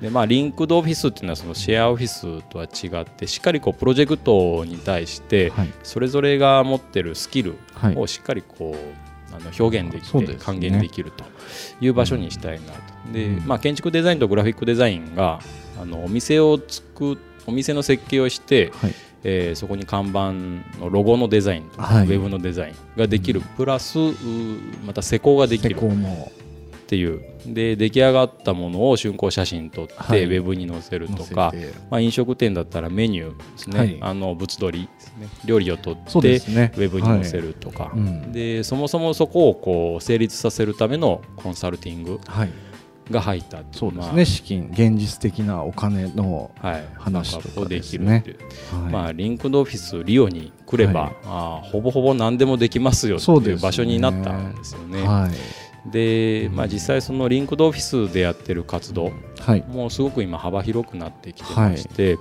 [0.00, 5.68] でまあ、リンクドオフィスっていうのはそのシェアオフィスとは違ってしっかりこうプロジェクトに対してはい。
[5.82, 7.96] それぞれが持ってるスキルはい。
[7.96, 11.24] をしっかりこうあの表現できて還元できると
[11.82, 13.12] いう場所にしたいなと。
[13.12, 13.46] でうん。
[13.46, 15.40] まあ、建築デザインとグラフィックデザインが
[15.80, 18.94] あのお店を作お店の設計をして、はい。
[19.22, 20.32] えーそこに看板
[20.80, 22.06] のロゴのデザインとか、はい。
[22.06, 23.98] ウェブのデザインができる、プラス
[24.86, 25.76] また施工ができ施る
[26.90, 27.22] っていう。
[27.46, 30.24] で出来上がったものを竣工写真撮って、はい。
[30.24, 31.72] ウェブに載せるとか、て。
[31.88, 33.98] まあ、飲食店だったらメニューですね、はい。
[34.00, 35.28] あの物撮りね。
[35.44, 36.72] 料理を撮って、ね。
[36.76, 37.98] ウェブに載せるとか、はい。
[37.98, 38.32] うん。
[38.32, 42.50] でそもそもそこをこう成立させるためのコンサルティングはい。
[43.08, 48.22] が入ったそうですね、ま資金現実的なお金の、あはい、話とかでですね。
[48.24, 48.46] きるってい
[48.78, 48.92] う、はい。
[48.92, 51.12] まあ、リンクドオフィスリオに来れば、はい。
[51.24, 55.02] あーほぼほぼ何でもできますよっていう場所になったんですよね。
[55.02, 59.64] はいで、まあ、実際そのリンクドオフィスでやってる活動、はい。
[59.68, 62.18] もうすごく今幅広くなってきてまして、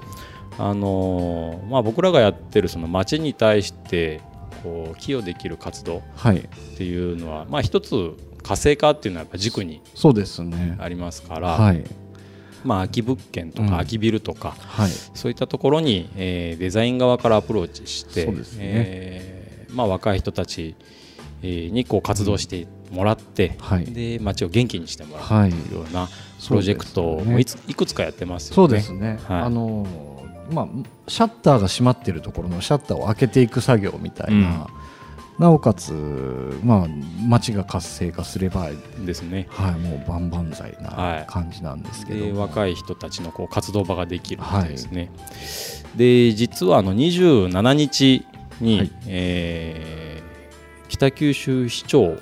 [0.58, 4.22] あのーまあ、僕らがやってるその街に対して
[4.63, 6.38] こう寄与できる活動はい。
[6.38, 6.41] っ
[6.78, 10.78] ていうのは、まあ、一つ活性化っていうのはやっぱ軸にそうですね。
[10.80, 11.84] ありますから、はい。
[12.63, 13.69] まあ、空き物件とうん。
[13.69, 14.91] か空きビルとか、はい。
[15.13, 18.60] そういったところに、えーデザイン側からアプローチして、そうですね。
[18.63, 20.76] えーまあ、若い人たち
[21.41, 23.86] えーにこう活動してもらって、はい。
[23.86, 25.56] で街を元気にしてもらうよ
[25.89, 26.08] うな
[26.47, 28.56] プロジェクトをそうですねいついくつかやってますよね。
[28.56, 29.41] そうですね、はい。
[29.41, 29.86] あの
[30.52, 30.67] まあ
[31.08, 34.67] シャッターが閉まってるところのシャッターを開けていく作業みたいな、
[35.38, 35.93] なおかつ
[36.63, 36.88] まあ
[37.28, 38.69] 街が活性化すれば
[39.06, 39.47] ですね。
[39.49, 41.19] はいもう万々歳はい。
[41.19, 45.12] な感じなんですけどでも、若い人たちのこう活動場ができるっていうですね、
[45.95, 48.25] で実はあの27日
[48.60, 48.91] に、はい。
[49.08, 50.10] えー
[50.89, 52.19] 北九州市長はい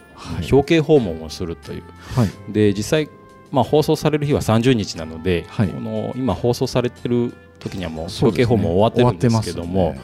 [0.51, 1.83] 表敬訪問をするという、
[2.15, 2.29] はい。
[2.51, 3.09] で実際、
[3.51, 5.67] まあ、放送される日は30日なので、はい。
[5.69, 9.95] この今放送されてる時にはもう表敬訪問終わってるんですけども、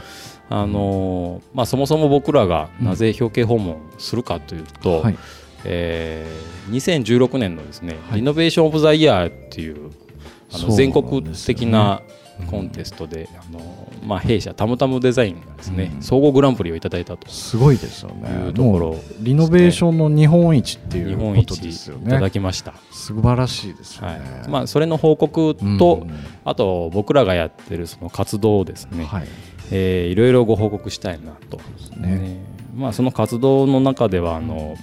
[0.49, 5.17] あのーまあ、そもそも僕らがなぜ表敬訪問するかというと、はい。
[5.65, 8.19] えー2016年のですね、はい。
[8.19, 9.91] リノベーション・オブ・ザ・イヤーっていう
[10.54, 13.60] あの全国的なうんコンテストで、あの
[14.06, 16.02] まあ、弊社タムタムデザインがですね、うん。
[16.02, 17.30] 総合グランプリをいただいたと。
[17.30, 18.96] すごいですよいねうところ。
[19.19, 24.50] リノベーションの日本一ってい日うことですよいただねきました、素晴らしいですよはね、い。
[24.50, 26.08] まあ、それの報告うんと、
[26.46, 29.28] あと僕らがやってるその活動をですね、はい。
[29.72, 31.58] えーいろいろご報告したいなと、
[31.98, 32.15] ね。
[32.17, 32.46] ね。
[32.76, 34.76] まあ、その活動の中ではあの、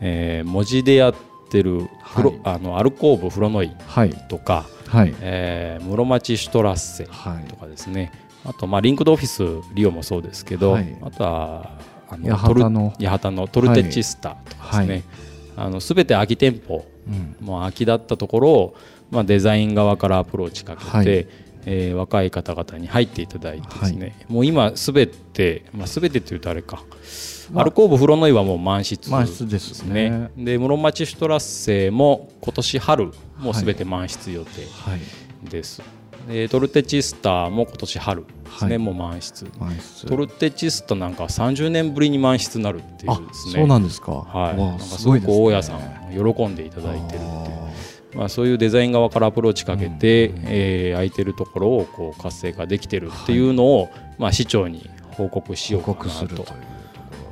[0.00, 2.40] えー文字でやってるフロ、はい。
[2.44, 4.10] あのアルコーブフロノイはい。
[4.28, 5.14] とか、はい。
[5.20, 7.44] えー室町シュトラッセはい。
[7.44, 8.12] とかですね。
[8.44, 9.42] あと、まあ、リンクドオフィス
[9.74, 10.96] リオもそうですけど、はい。
[11.02, 15.02] あとはあの八幡のトル八幡のトルテチスタとかですね、
[15.56, 15.66] はい。
[15.68, 17.36] あの全て空き店舗うん。
[17.40, 18.76] もう空きだったところを、
[19.10, 21.06] まあ、デザイン側からアプローチかけて、はい。
[21.66, 26.96] えー若い方々に入っていただいてですね、もう今すべて、まあ、すべてというとあれか、まあ
[27.54, 30.30] アルコーブフロノイはもう満室満室ですね。
[30.36, 35.00] で室町シュトラッセも今年春もうすべて満室予定はい。
[35.48, 35.82] です、
[36.26, 38.28] でトルテチスタも今年春で
[38.58, 38.78] すね、はい。
[38.78, 39.46] もう満室。
[40.06, 43.52] トルテチスタなんか30年ぶりに満室になるっていうあですね。
[43.54, 44.12] そうなんですか。
[44.12, 45.80] はい、なんかすごく大家さん
[46.10, 47.24] 喜んでいただいてるっていう。
[47.24, 47.64] あ
[48.14, 56.46] まあ、そういうデザイン側からアプローチかけて、うんえー空いてるところをこう活性化できてるっていうのを、まあ、市長に報告しようかなと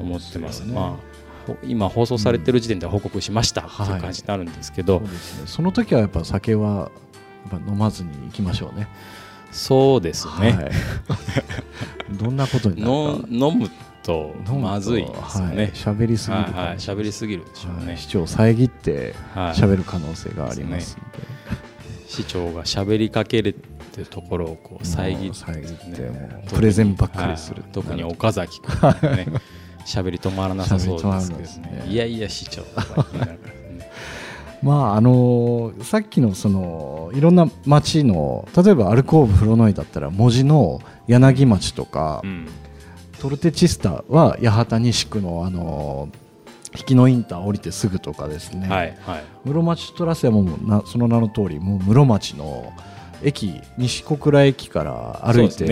[0.02, 0.64] 思ってます。
[0.64, 1.12] まあ
[1.46, 5.46] ほ今放送されてる時点では報告しましたっていう感じになるんですけど、そうですね。
[5.46, 6.90] その時はやっぱ酒は
[7.50, 8.88] やっぱ飲まずに行きましょうね。
[9.50, 10.70] そうですね、はい。
[12.16, 13.70] どんなことになるのか飲む
[14.02, 15.56] とまずいですよはい。
[15.56, 15.70] ね。
[15.74, 17.86] 喋りすぎるはいはい、喋りすぎるでしょうね。
[17.88, 17.98] はい。
[17.98, 19.52] 市長を遮ってはい。
[19.54, 21.32] 喋る可能性がありますので。
[22.06, 26.10] 市長が喋りかけるっていうところをこう遮って,、もう遮って
[26.54, 27.72] プレゼンばっかりするはい。
[27.72, 29.26] 特に岡崎君ね
[29.86, 31.84] 喋り止まらなさそうですけどね。
[31.84, 33.90] ねいやいや市長とか言いながらね
[34.62, 42.48] まああのさっきのそのいろんな町の例えばアルコーブフロノイだったら文字の柳町とか、うん。
[43.22, 46.08] トルテチスタは八幡西区のあの
[46.76, 49.24] 引きのインター降りてすぐとかですね、はいはい。
[49.44, 52.72] 室町トラスヤもなその名の通りもう室町の
[53.22, 55.64] 駅西小倉駅から歩いて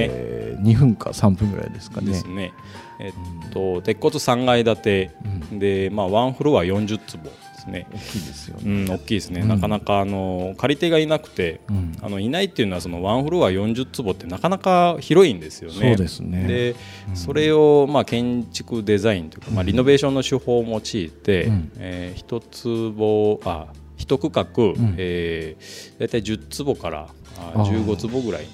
[0.60, 2.06] 2分か3分ぐらいですかね。
[2.12, 2.52] ですね
[3.00, 5.10] えっと鉄骨3階建て。
[5.50, 5.58] うん。
[5.58, 7.86] でまあワンフロア40坪ですね。
[7.92, 9.40] 大きいですようね、ん大きいですね。
[9.40, 9.48] うん。
[9.48, 11.96] なかなかあの借り手がいなくてうん。
[12.02, 15.88] あのいないっていうのはそのワンフロア40坪ってなかなか広いんですよね。
[15.88, 16.74] そうですね。
[17.14, 21.72] それをまあ建築デザインというか、まあ、リノベーションの手法を用いて、うん。
[21.78, 24.94] えー一坪あ一区画、ん。
[24.96, 27.84] えー、大体10坪からああー。
[27.86, 28.46] 15坪ぐらい。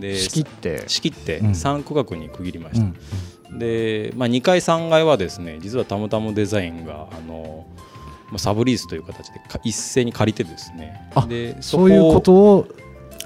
[0.00, 0.84] で仕切って。
[0.86, 1.50] 仕切ってうん。
[1.50, 2.86] 3区画に区切りました。
[3.50, 7.66] うんで、まあ、2階3階はですね実はたむたむデザインがあの
[8.28, 12.68] まあサブリースという形でか一斉に借りてですねあでそういうことを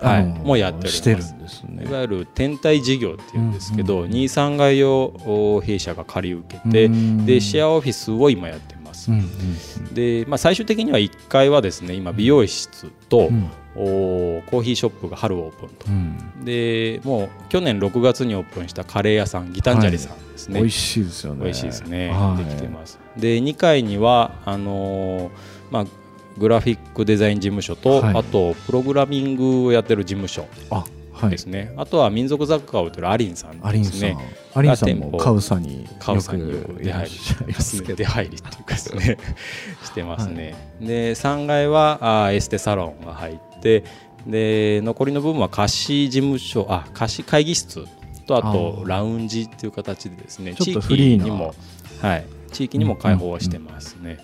[0.01, 1.09] はいもうやっております。
[1.09, 1.85] るんですね。
[1.85, 9.11] いわゆる天体事業っていうんですけど、2、3階をお弊社が借り受けて、うんでシェアオフィスを今やってます。
[9.11, 13.51] うんうんでまあ、最終的には1階はですね今美容室と、うん。
[13.68, 15.87] おコーヒーショップが春オープンと。
[15.87, 16.45] う、ん。
[16.45, 21.45] でもう去年6月にオープンしたカレー屋さんギタンジャリさんですね、美味しいですよね。
[21.45, 22.45] 美味しいですね、はい。
[22.45, 22.99] できてます。
[23.17, 25.31] で2階にはあのー
[25.71, 25.85] まあ
[26.39, 28.17] グラフィックデザイン事務所と、はい。
[28.17, 30.47] あとプログラミングをやってる事務所
[31.29, 33.93] ですね、あとは民族雑貨を売ってるアリンさんアリンさん。
[33.93, 34.17] ですね
[34.55, 39.19] アリンさんもカウサにカウさんによよくく出入り出入りっていうかですね。
[39.83, 43.85] してますね、で3階はあーエステサロンが入ってで
[44.27, 47.87] 残りの部分は貸し事務所あ貸し会議室
[48.27, 51.55] とあとラウンジっていう形でですね地域にも
[52.01, 54.19] はい地域にも開放はしてますね、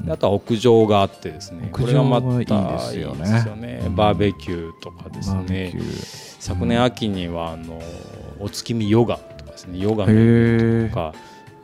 [0.00, 3.26] うんであとは屋上があってですねこれがまたいいですよね。
[3.26, 3.82] いいですよね。
[3.86, 3.96] うん。
[3.96, 5.72] バーベキューとかですね。
[6.38, 7.82] 昨年秋にはあの
[8.38, 11.12] お月見ヨガとかですねヨガへのえとか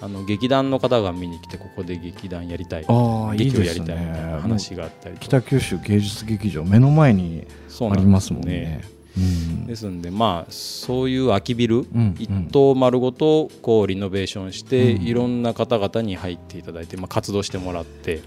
[0.02, 2.84] あの劇団の方が見に来てここで劇団やりたい。
[2.88, 4.40] あ劇をやりたいみたいなね。
[4.42, 7.46] 話があったり北九州芸術劇場目の前に
[7.80, 8.80] ありますもんね。
[9.16, 9.66] うん。
[9.66, 15.02] ですんでまあそういう空きビルうん一棟丸ごとこうリノベーションしてうん。
[15.02, 18.22] いろんな方々に入っていただいてまあ活動してもらって。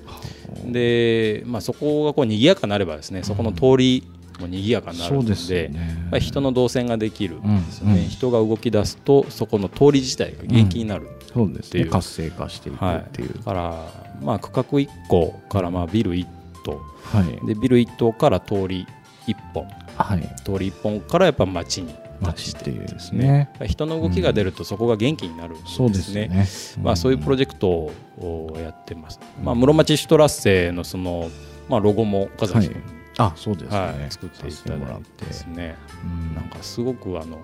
[0.66, 4.04] でまあそこがこう賑やかになればですねそこの通り
[4.40, 6.10] も賑やかになるのそうですね。
[6.20, 8.02] 人の動線ができるうんんですよね。
[8.02, 11.54] うん人が動き出すとそこの通り自体が元気になるそう。
[11.54, 11.92] ですっていうね。
[11.92, 13.34] 活性化していくはいっていう。
[13.34, 13.86] だから
[14.22, 16.26] まあ区画1個からまあビル1
[16.64, 16.82] 棟。
[17.04, 17.48] はい。
[17.48, 18.88] でビル1棟から通り
[19.28, 19.68] 1本。
[19.98, 20.22] はい。
[20.44, 23.50] 通り1本からやっぱ街に街っていうですね。
[23.60, 23.68] ね。
[23.68, 26.48] 人の動きが出るとそこが元気になるんですね,、そうですよね。
[26.84, 27.70] まあ、そういうプロジェクト
[28.18, 31.30] をやってます、まあ、室町シュトラッセのその、
[31.70, 32.84] まあ、ロゴも岡崎君に、
[33.18, 33.98] あそうですはい。
[33.98, 34.80] ね作っていただい
[35.18, 35.26] て。
[35.26, 35.76] ですね。
[36.04, 36.36] うん。
[36.36, 37.40] なんかすごくあの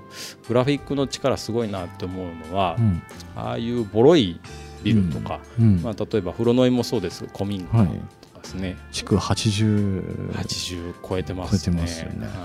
[0.48, 3.02] グラフィックの力すごいなって思うのは、うん。
[3.36, 4.40] ああいうボロい
[4.84, 5.82] ビルとか、うん。
[5.82, 7.26] まあ、例えば風呂の井もそうです。
[7.34, 7.88] 古民家はい。
[7.88, 7.94] と
[8.30, 11.60] かですね、築80 80超えてますね。
[11.60, 12.26] 超えてますよね。
[12.26, 12.36] はい、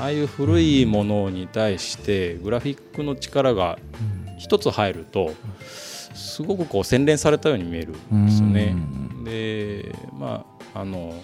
[0.00, 3.78] ああいう古いものに対してグラフィックの力が
[4.38, 5.32] 一つ入ると
[6.14, 8.76] すごくこう洗練されたように見えるんですよね。
[9.24, 10.44] でま
[10.74, 11.14] ああの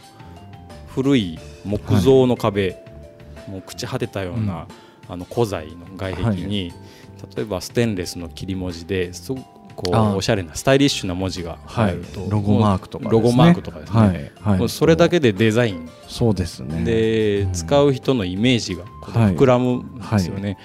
[0.95, 2.76] 古い木造の壁、
[3.49, 4.66] もう朽ち果てたような、
[5.09, 6.72] あの古材の外壁に、
[7.36, 9.45] 例えばステンレスの切り文字ですごく
[9.76, 11.93] こあうおしゃれなスタイリッシュな文字がはい。
[11.93, 13.22] 入ると、ロゴマークとかですね。
[13.22, 14.59] ロゴマークとかですね、はい。
[14.59, 14.68] はい。
[14.68, 15.88] それだけでデザイン。
[16.07, 16.84] そうですね。
[16.84, 17.53] で、うん。
[17.53, 20.59] 使う人のイメージが膨らむんですよね。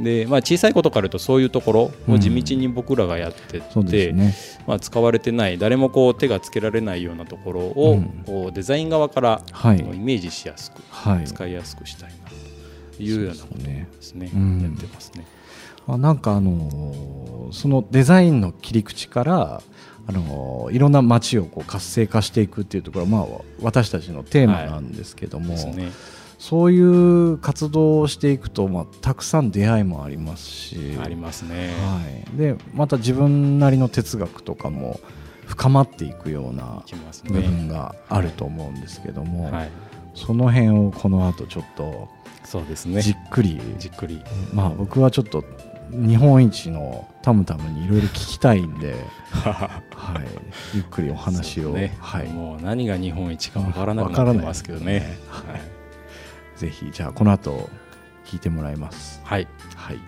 [0.00, 4.34] でまあ、小さいことから言うとそういうところを地道に僕らがやってって、そうですね。
[4.66, 8.22] まあ、使われてない誰もこう手がつけられないようなところを、うん。
[8.24, 9.78] こうデザイン側からはい。
[9.78, 11.24] イメージしやすく、はい。
[11.24, 12.30] 使いやすくしたいな
[12.96, 14.62] というようなことですねうん。
[14.62, 15.26] やってますね。
[15.86, 19.62] あなんかあのーそのデザインの切り口から
[20.06, 23.26] あのーいろんな街をこう活性化していくっていうところは、まあ、
[23.60, 25.90] 私たちのテーマなんですけども、ですね。
[26.40, 31.68] そういう活動をしていくと、まあ、たくさん出会いもありますしありますね。
[31.68, 32.00] は
[32.34, 34.98] い、でまた自分なりの哲学とかも
[35.46, 36.82] 深まっていくような
[37.24, 37.46] 部ね。
[37.46, 39.70] 分があると思うんですけども、はい、
[40.14, 42.08] その辺をこの後ちょっと
[42.42, 43.02] そうですね。
[43.02, 44.22] じっくり、じっくり。
[44.54, 45.44] まあ僕はちょっと
[45.90, 48.94] 日本一のタムタムにいろいろ聞きたいんで、
[49.30, 49.82] は
[50.16, 55.18] い、ゆっくりお話を、ね、はい、もう何が日本一かわからなくなってますけどね。
[55.28, 55.79] はい
[56.60, 57.70] ぜひじゃあこの後
[58.26, 59.22] 聞いてもらいます。
[59.24, 59.98] はい、はい、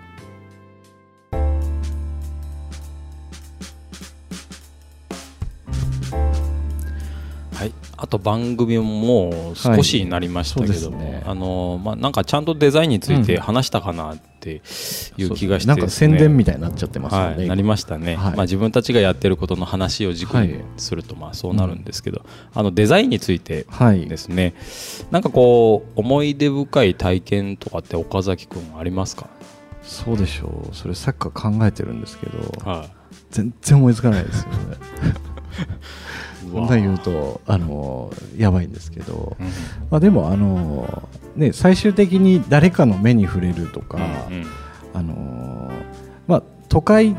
[7.55, 14.62] はい、あと番組ももう少しになりましたけども、はいね、あのまあ、なんかちゃんとデザインについて話したかなって
[15.16, 18.36] いう気がしてなんか宣伝みたたいになっちゃってますよね、はい、なりましたね、はい。
[18.36, 20.64] まあ、自分たちがやってることの話を軸にはい。
[20.76, 22.24] するとまあそうなるんですけど、
[22.55, 24.07] あのデザインについてはい。
[24.07, 24.55] ですね、
[25.11, 29.28] なんかこう思い出深い体験とかって岡崎君ありますか、
[29.82, 30.74] そうでしょう。
[30.74, 32.88] それさっきから考えてるんですけどは
[33.30, 34.57] 全然思いつかないですよね。
[34.57, 39.47] い、 そんなん言うとあのやばいんですけど、うん。
[39.90, 44.01] まあ、でもあの、ね、最終的に誰かの目に触れるとか、う
[44.32, 44.47] ん
[44.95, 45.72] あの
[46.26, 47.16] まあ、都会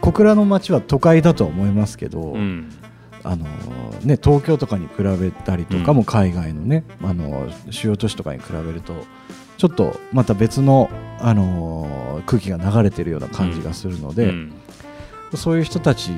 [0.00, 2.72] 小倉の街は都会だとは思いますけど、うん。
[3.22, 3.44] あの
[4.02, 5.96] ね、東京とかに比べたりとかうん。
[5.98, 8.94] も海外のね、あの主要都市とかに比べると
[9.58, 10.88] ちょっとまた別の、
[11.18, 14.52] あの空気が流れてるような感じがするので、うん。
[15.34, 16.10] そういう人たち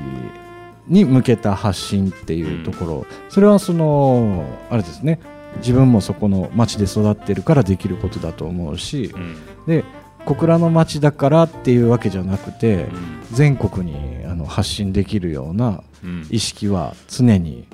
[0.87, 5.19] に向けた発信っていうところ、それはそのあれですね。
[5.57, 9.11] 自分もそこの町で育ってるからできることだと思うし。
[9.13, 9.37] うん。
[9.67, 9.83] で
[10.25, 12.89] 小倉の町だからっていうわけじゃなくて、うん。
[13.31, 16.27] 全国にあの発信できるようなうん。
[16.29, 17.65] 意識は常に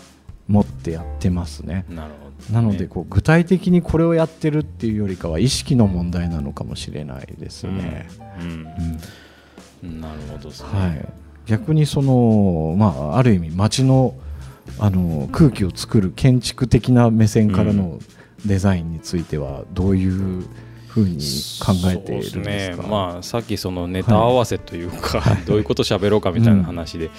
[0.47, 1.85] 持ってやってますね。
[1.89, 8.07] なるほどなのでこう具体的にこれをやってるっていうよりかは意識の問題なのかもしれないですね。
[8.41, 8.47] うん。
[8.47, 8.67] うん。
[9.83, 10.01] うん。
[10.01, 11.07] なるほどですね、はい、
[11.49, 14.13] 逆にその、まあ、ある意味街の
[14.77, 17.99] あの空気を作る建築的な目線からの
[18.45, 20.45] デザインについてはどういう
[20.87, 21.17] ふうに
[21.59, 22.83] 考えているんですか？
[22.83, 22.89] そうね。
[22.89, 27.09] まあ、さっきそのネタ合わせというか、どういうこと喋ろうかみたいな話で、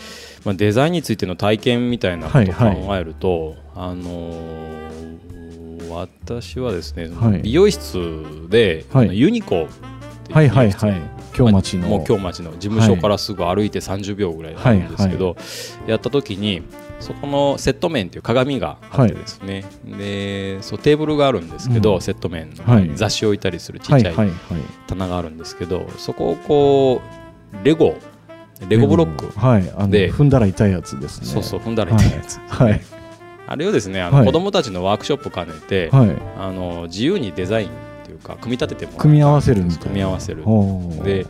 [0.44, 3.00] まあ、デザインについての体験みたいなことを考はいはい。
[3.00, 4.80] えると、あのー
[5.90, 7.42] 私はですね、はい。
[7.42, 9.18] 美容室で、はい。
[9.18, 9.66] ユニコっ
[10.24, 11.02] ていうはいはいはい
[11.32, 15.36] 京町の、もう京町の事務所からすぐ歩いて30秒ぐらいあるんですけど、
[15.86, 16.62] やった時に
[17.00, 22.00] そこのセット面っていう鏡があってですね、でそうテーブルがあるんですけど、うん。
[22.00, 22.90] セット面の、はい。
[22.94, 24.36] 雑誌を置いたりするちっちゃいはいはいはい。
[24.86, 27.02] 棚があるんですけど、そこをこ
[27.62, 27.96] うレゴ
[28.68, 31.26] レゴブロック、はい踏んだら痛いやつですね。
[31.26, 32.80] そうそう踏んだら痛いやつ、はい。
[33.46, 34.26] あれをですねあの、はい。
[34.26, 36.16] 子供たちのワークショップ兼ねて、はい。
[36.38, 37.70] あの自由にデザイン
[38.20, 39.82] か組み立てても組み合わせるみたいな。
[39.84, 40.44] 組み合わせる。
[41.04, 41.26] で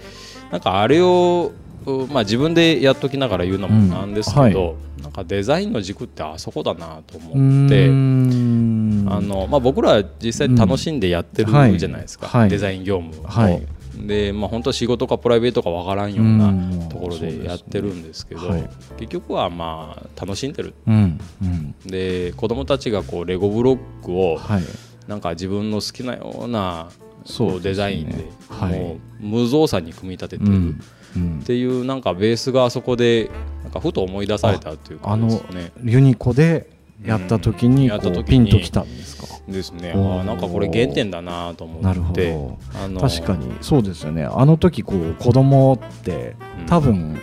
[0.50, 1.52] なんかあれを、
[1.86, 7.86] うまあ、自分でやっときながら言うのもなんですけど、うんはなんかデザインの軸ってあそこだなとう思って。
[9.10, 11.78] あのまあ、僕らは実際楽しんでやってるうん。
[11.78, 12.40] じゃないですか、はい。
[12.42, 12.50] はい。
[12.50, 13.66] デザイン業務を、はい。
[14.06, 20.74] で、まあ、本当仕事かプライベートかわからんよううなんところでやってるんですけど、そうですね結局はまあ楽しんでる。
[20.86, 21.20] うん。
[21.42, 21.74] うん。
[21.86, 24.62] で子供たちがこうレゴブロックをはい
[25.10, 26.88] なんか自分の好きなような
[27.24, 28.78] そうデザインではい。
[28.78, 30.50] もう無造作に組み立ててる。
[30.52, 30.80] うん
[31.16, 31.40] うん。
[31.40, 33.28] っていうなんかベースがあそこで
[33.64, 35.42] なんかふと思い出されたというかあの
[35.84, 36.70] ユニコで
[37.04, 39.26] やった時にこううんやった時にピンときたんですか？
[39.48, 39.92] ですね。
[39.96, 41.84] あなんかこれ原点だなと思って。
[41.84, 42.58] なるほど。
[42.84, 43.52] あの確かに。
[43.60, 44.24] そうですよね。
[44.24, 46.66] あの時こう子供ってうん。
[46.66, 47.18] 多分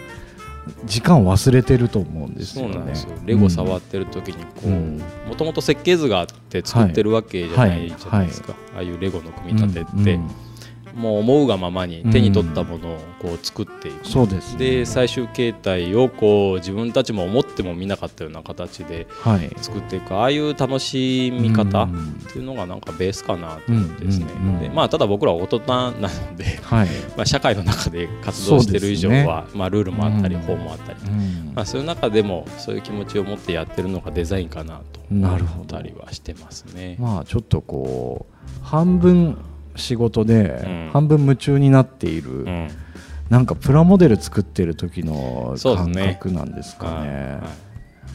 [0.86, 2.74] 時間忘れてると思うんですよね。
[2.74, 3.09] そうなんですよ。
[3.26, 5.01] レゴ触ってる時にこううん。
[5.28, 10.47] もともと設計図があって作ってるわけじゃないじゃないですか、ああいうレゴの組み立てって、うんうん
[10.98, 14.60] もう思うがままに手に取ったものをこう作っていく、そうですね。
[14.60, 19.50] で最終形態をこう自分たちも思ってもみなかったような形ではい。
[19.62, 20.16] 作っていく。
[20.16, 22.14] ああいう楽しみ方っうん。
[22.32, 24.62] ていうのがなんかベースかなと思ってですね、うんうんうん。
[24.62, 26.88] でまあ、ただ僕らは大人なので、はい。
[27.16, 31.52] まあ、社会の中で活動してる以上は、まあ、ルールもあったりうん法もあったり、うん。
[31.56, 36.98] まあ、そういう中でもそういう気持ちを持ってやってるのがデザインかなとなるほど思ったりはしてますね。
[37.00, 39.38] まあちょっとこう半分
[39.78, 40.89] 仕事でうん。
[40.93, 42.67] 半分夢中になっているうん。
[43.30, 47.41] なんかプラモデル作ってる時の感覚なんですかはいねは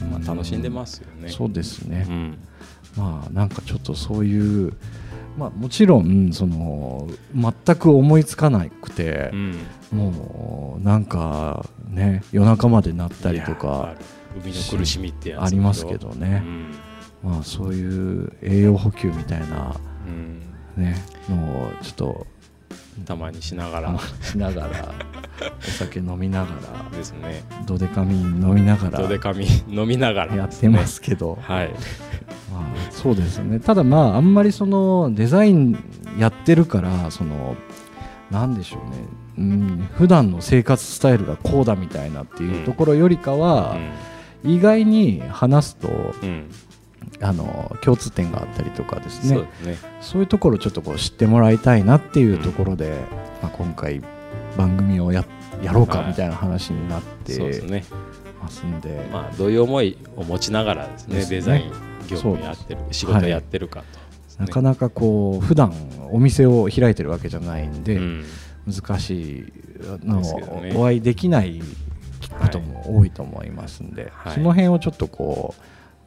[0.03, 0.05] い。
[0.05, 1.29] まあ、楽しんでますよね。
[1.29, 2.07] そうですね。
[2.09, 2.39] うん。
[2.97, 4.73] まあなんかちょっとそういう
[5.39, 9.59] まあもちろんその全く思いつかなくてうん。
[9.93, 13.95] もうなんかね夜中までなったりとか
[14.35, 14.41] る。
[14.43, 16.71] 海の苦しみってありますけどうねん。
[17.23, 20.43] まあそういう栄養補給みたいなうん
[20.77, 20.97] ね。
[21.29, 22.27] のをちょっと
[23.05, 23.99] たまにしながら。
[24.21, 24.95] しながら
[25.59, 26.51] お酒飲みなが
[26.91, 27.43] らですね。
[27.67, 30.37] ドデカミン飲みながらドデカミ飲みながら。
[30.37, 31.71] やってますけど、はい。
[32.53, 33.61] まあ、そうですね。
[33.61, 35.79] ただまああんまりそのデザイン
[36.19, 37.57] やってるからその
[38.31, 38.97] なんでしょうね、
[39.39, 43.77] うん、普段の生活スタイルがこうだみたいなっていうところよりかは、
[44.43, 46.51] 意外に話すとうんうん
[47.23, 49.35] あの共通点があったりとかですね。
[49.37, 49.77] そうですね。
[50.01, 52.91] そういうところをちょっとこう知ってもらいたいなっていうところで、
[53.43, 54.03] まあ、今回
[54.57, 55.25] 番組をや
[55.63, 57.85] やろうかはいみたいな話になって、そうですね。
[58.41, 61.27] ますんで、まあ、どういう思いを持ちながらですねね。
[61.27, 61.73] デザイン
[62.09, 63.85] 業務やってる仕事やってるか
[64.37, 65.73] と、なかなかこう普段
[66.11, 68.25] お店を開いてるわけじゃないんで、うん。
[68.67, 69.45] 難しい
[70.05, 70.23] の
[70.81, 71.61] お会いできない
[72.41, 74.35] ことも多いと思いますんで、はい。
[74.35, 75.63] その辺をちょっとこう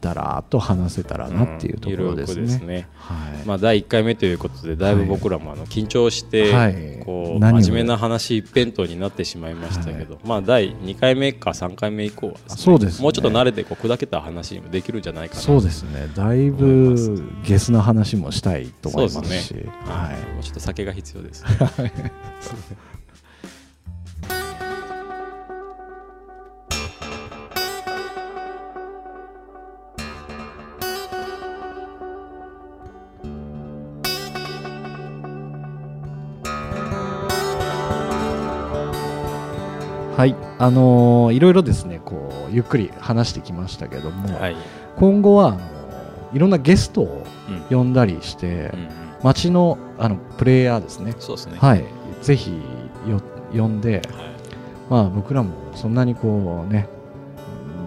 [0.05, 2.87] だらっと話せたらなっていうところですうんゆるくね。
[2.95, 16.95] はいまあ、第1回目ということでだいぶ僕らもあの緊張して、はいこう真面目な話一辺倒になってしまいましたけど、まあ、第2回目か3回目以降はですねそうですねもうちょっと慣れてこう砕けた話にもできるんじゃないかなそうですねだいぶ
[17.43, 21.45] ゲスな話もしたいと思いますしすねははいもうちょっと酒が必要です、
[40.18, 40.36] はい。
[40.59, 44.55] あのーいろいろですねこうゆっくり話してきましたけども、はい。
[44.97, 45.59] 今後はあの
[46.34, 47.78] いろんなゲストをうん。
[47.78, 48.89] 呼んだりして、うんうん。
[49.24, 51.16] 街のあのプレイヤーですね。
[51.20, 51.84] そうですね、はい。
[52.22, 52.61] ぜひ
[53.07, 53.22] よ
[53.53, 54.03] 呼んで、はい。
[54.89, 56.88] まあ、僕らもそんなにこうね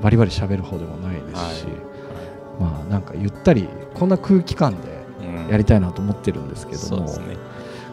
[0.03, 1.67] バリバリ喋る方でもないですし、
[2.61, 5.49] まあなんかゆったりこんな空気感でうん。
[5.49, 7.37] やりたいなと思ってるんですけども、そうですね。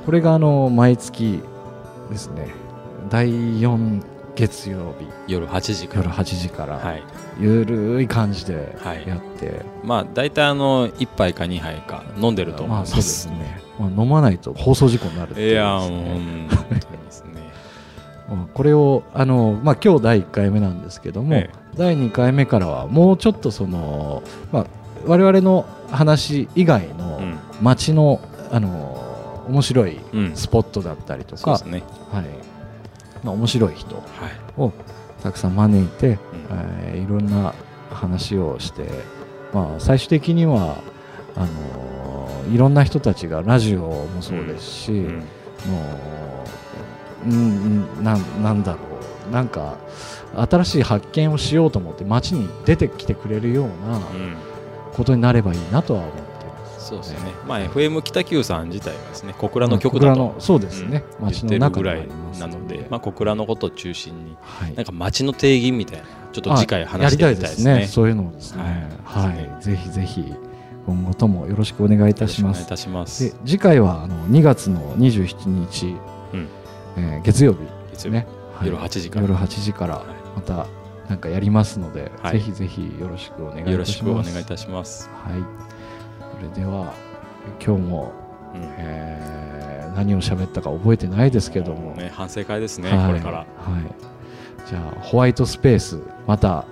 [0.05, 1.41] これがあの毎月
[2.09, 2.49] ですね
[3.09, 4.03] 第4
[4.35, 5.07] 月曜日。
[5.27, 6.03] 夜8時から。
[6.03, 7.03] 夜8時から、はい。
[7.39, 9.07] ゆるい感じではい。
[9.07, 17.31] やって、まあ大体あの1杯か2杯か飲んでると思いままあそうですすね、まあ、飲まないと放送事故になるっていういやですもうね本当にですね。
[18.29, 24.65] まあこれをあの、まあ、今日第1回目なんですけども、え第2回目からはもうちょっとその、まあ、
[25.05, 27.39] 我々の話以外のうん。
[27.61, 28.19] 街の、
[28.51, 29.01] あの
[29.47, 30.35] 面白いうん。
[30.35, 31.83] スポットだったりとか、そうですね。
[32.11, 32.54] はい
[33.25, 34.05] まあ、面白い人はい。
[34.57, 34.71] を
[35.21, 36.17] たくさん招いて、うん。
[36.51, 37.53] えーいろんな
[37.91, 38.87] 話をして、
[39.53, 40.77] まあ、最終的には
[41.35, 45.13] あのいろんな人たちがラジオもそうですし、うん。
[45.17, 45.23] も
[47.25, 48.79] ううんなんなんだろ
[49.29, 49.33] う。
[49.33, 49.75] なんか
[50.35, 54.01] 新しい発見をしようと思って街に出てきてくれるようなうん。
[54.93, 56.34] ことになればいいなとは思って。
[56.85, 57.33] そうですね。
[57.47, 62.07] まあ FM 北九さん自体はですね小倉の曲だとのそうですね、うん街言ってるぐらい
[62.39, 64.75] なのでまあ小倉のことを中心にはい。
[64.75, 67.71] なんか街の定義みたいなちょっと次回あ話してみたいですね。
[67.71, 67.93] やりたいですね。
[67.93, 68.89] そういうのをですね。
[69.03, 69.49] はい。
[69.49, 70.33] はい、ぜひぜひ
[70.85, 73.29] 今後ともよろしくお願いいたします。
[73.31, 75.95] で次回はあの2月の27日、
[76.33, 76.47] うん。
[76.97, 77.59] えー月曜日。
[77.93, 78.17] 月曜日。
[78.17, 78.67] ね、はい。
[78.67, 79.21] 夜8時から。
[79.23, 80.03] 夜8時から
[80.35, 80.67] また
[81.09, 82.33] なんかやりますので、はい。
[82.33, 83.75] ぜひぜひよろしくお願いいたします。
[83.75, 85.09] よろしくお願いいたします。
[85.23, 85.33] はい。
[85.39, 85.74] そ
[86.45, 86.93] れでは
[87.63, 88.13] 今日も、
[88.53, 88.61] うん。
[88.77, 89.35] えー
[89.95, 93.07] 何を喋ったか覚えてないですけども、ね反省会ですねはい。
[93.07, 93.37] これから。
[93.37, 96.65] はい、じゃあホワイトスペースまた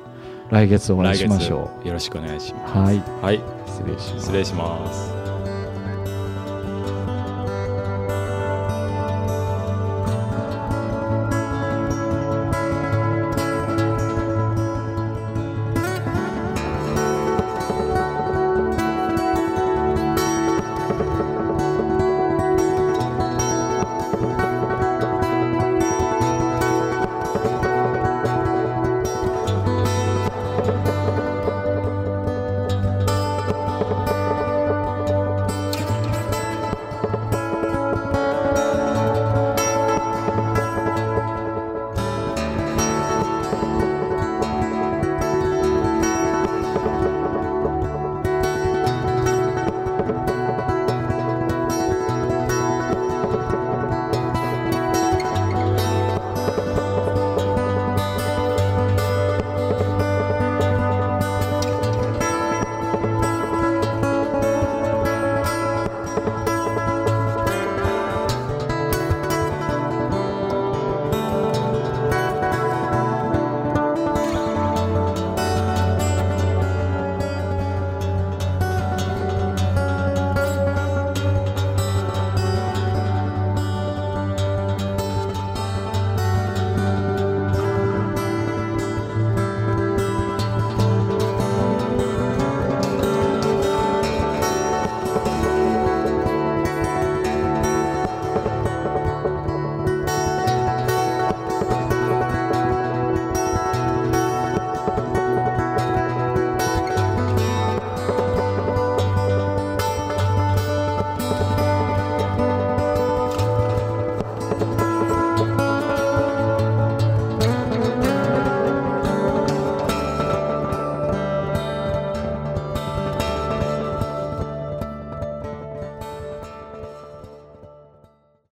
[0.49, 2.73] 来月お会いしましょ来月よろしくお願いします。
[2.77, 2.99] うはい。
[3.21, 3.41] はい。
[3.65, 4.25] 失礼します。
[4.25, 5.12] 失礼します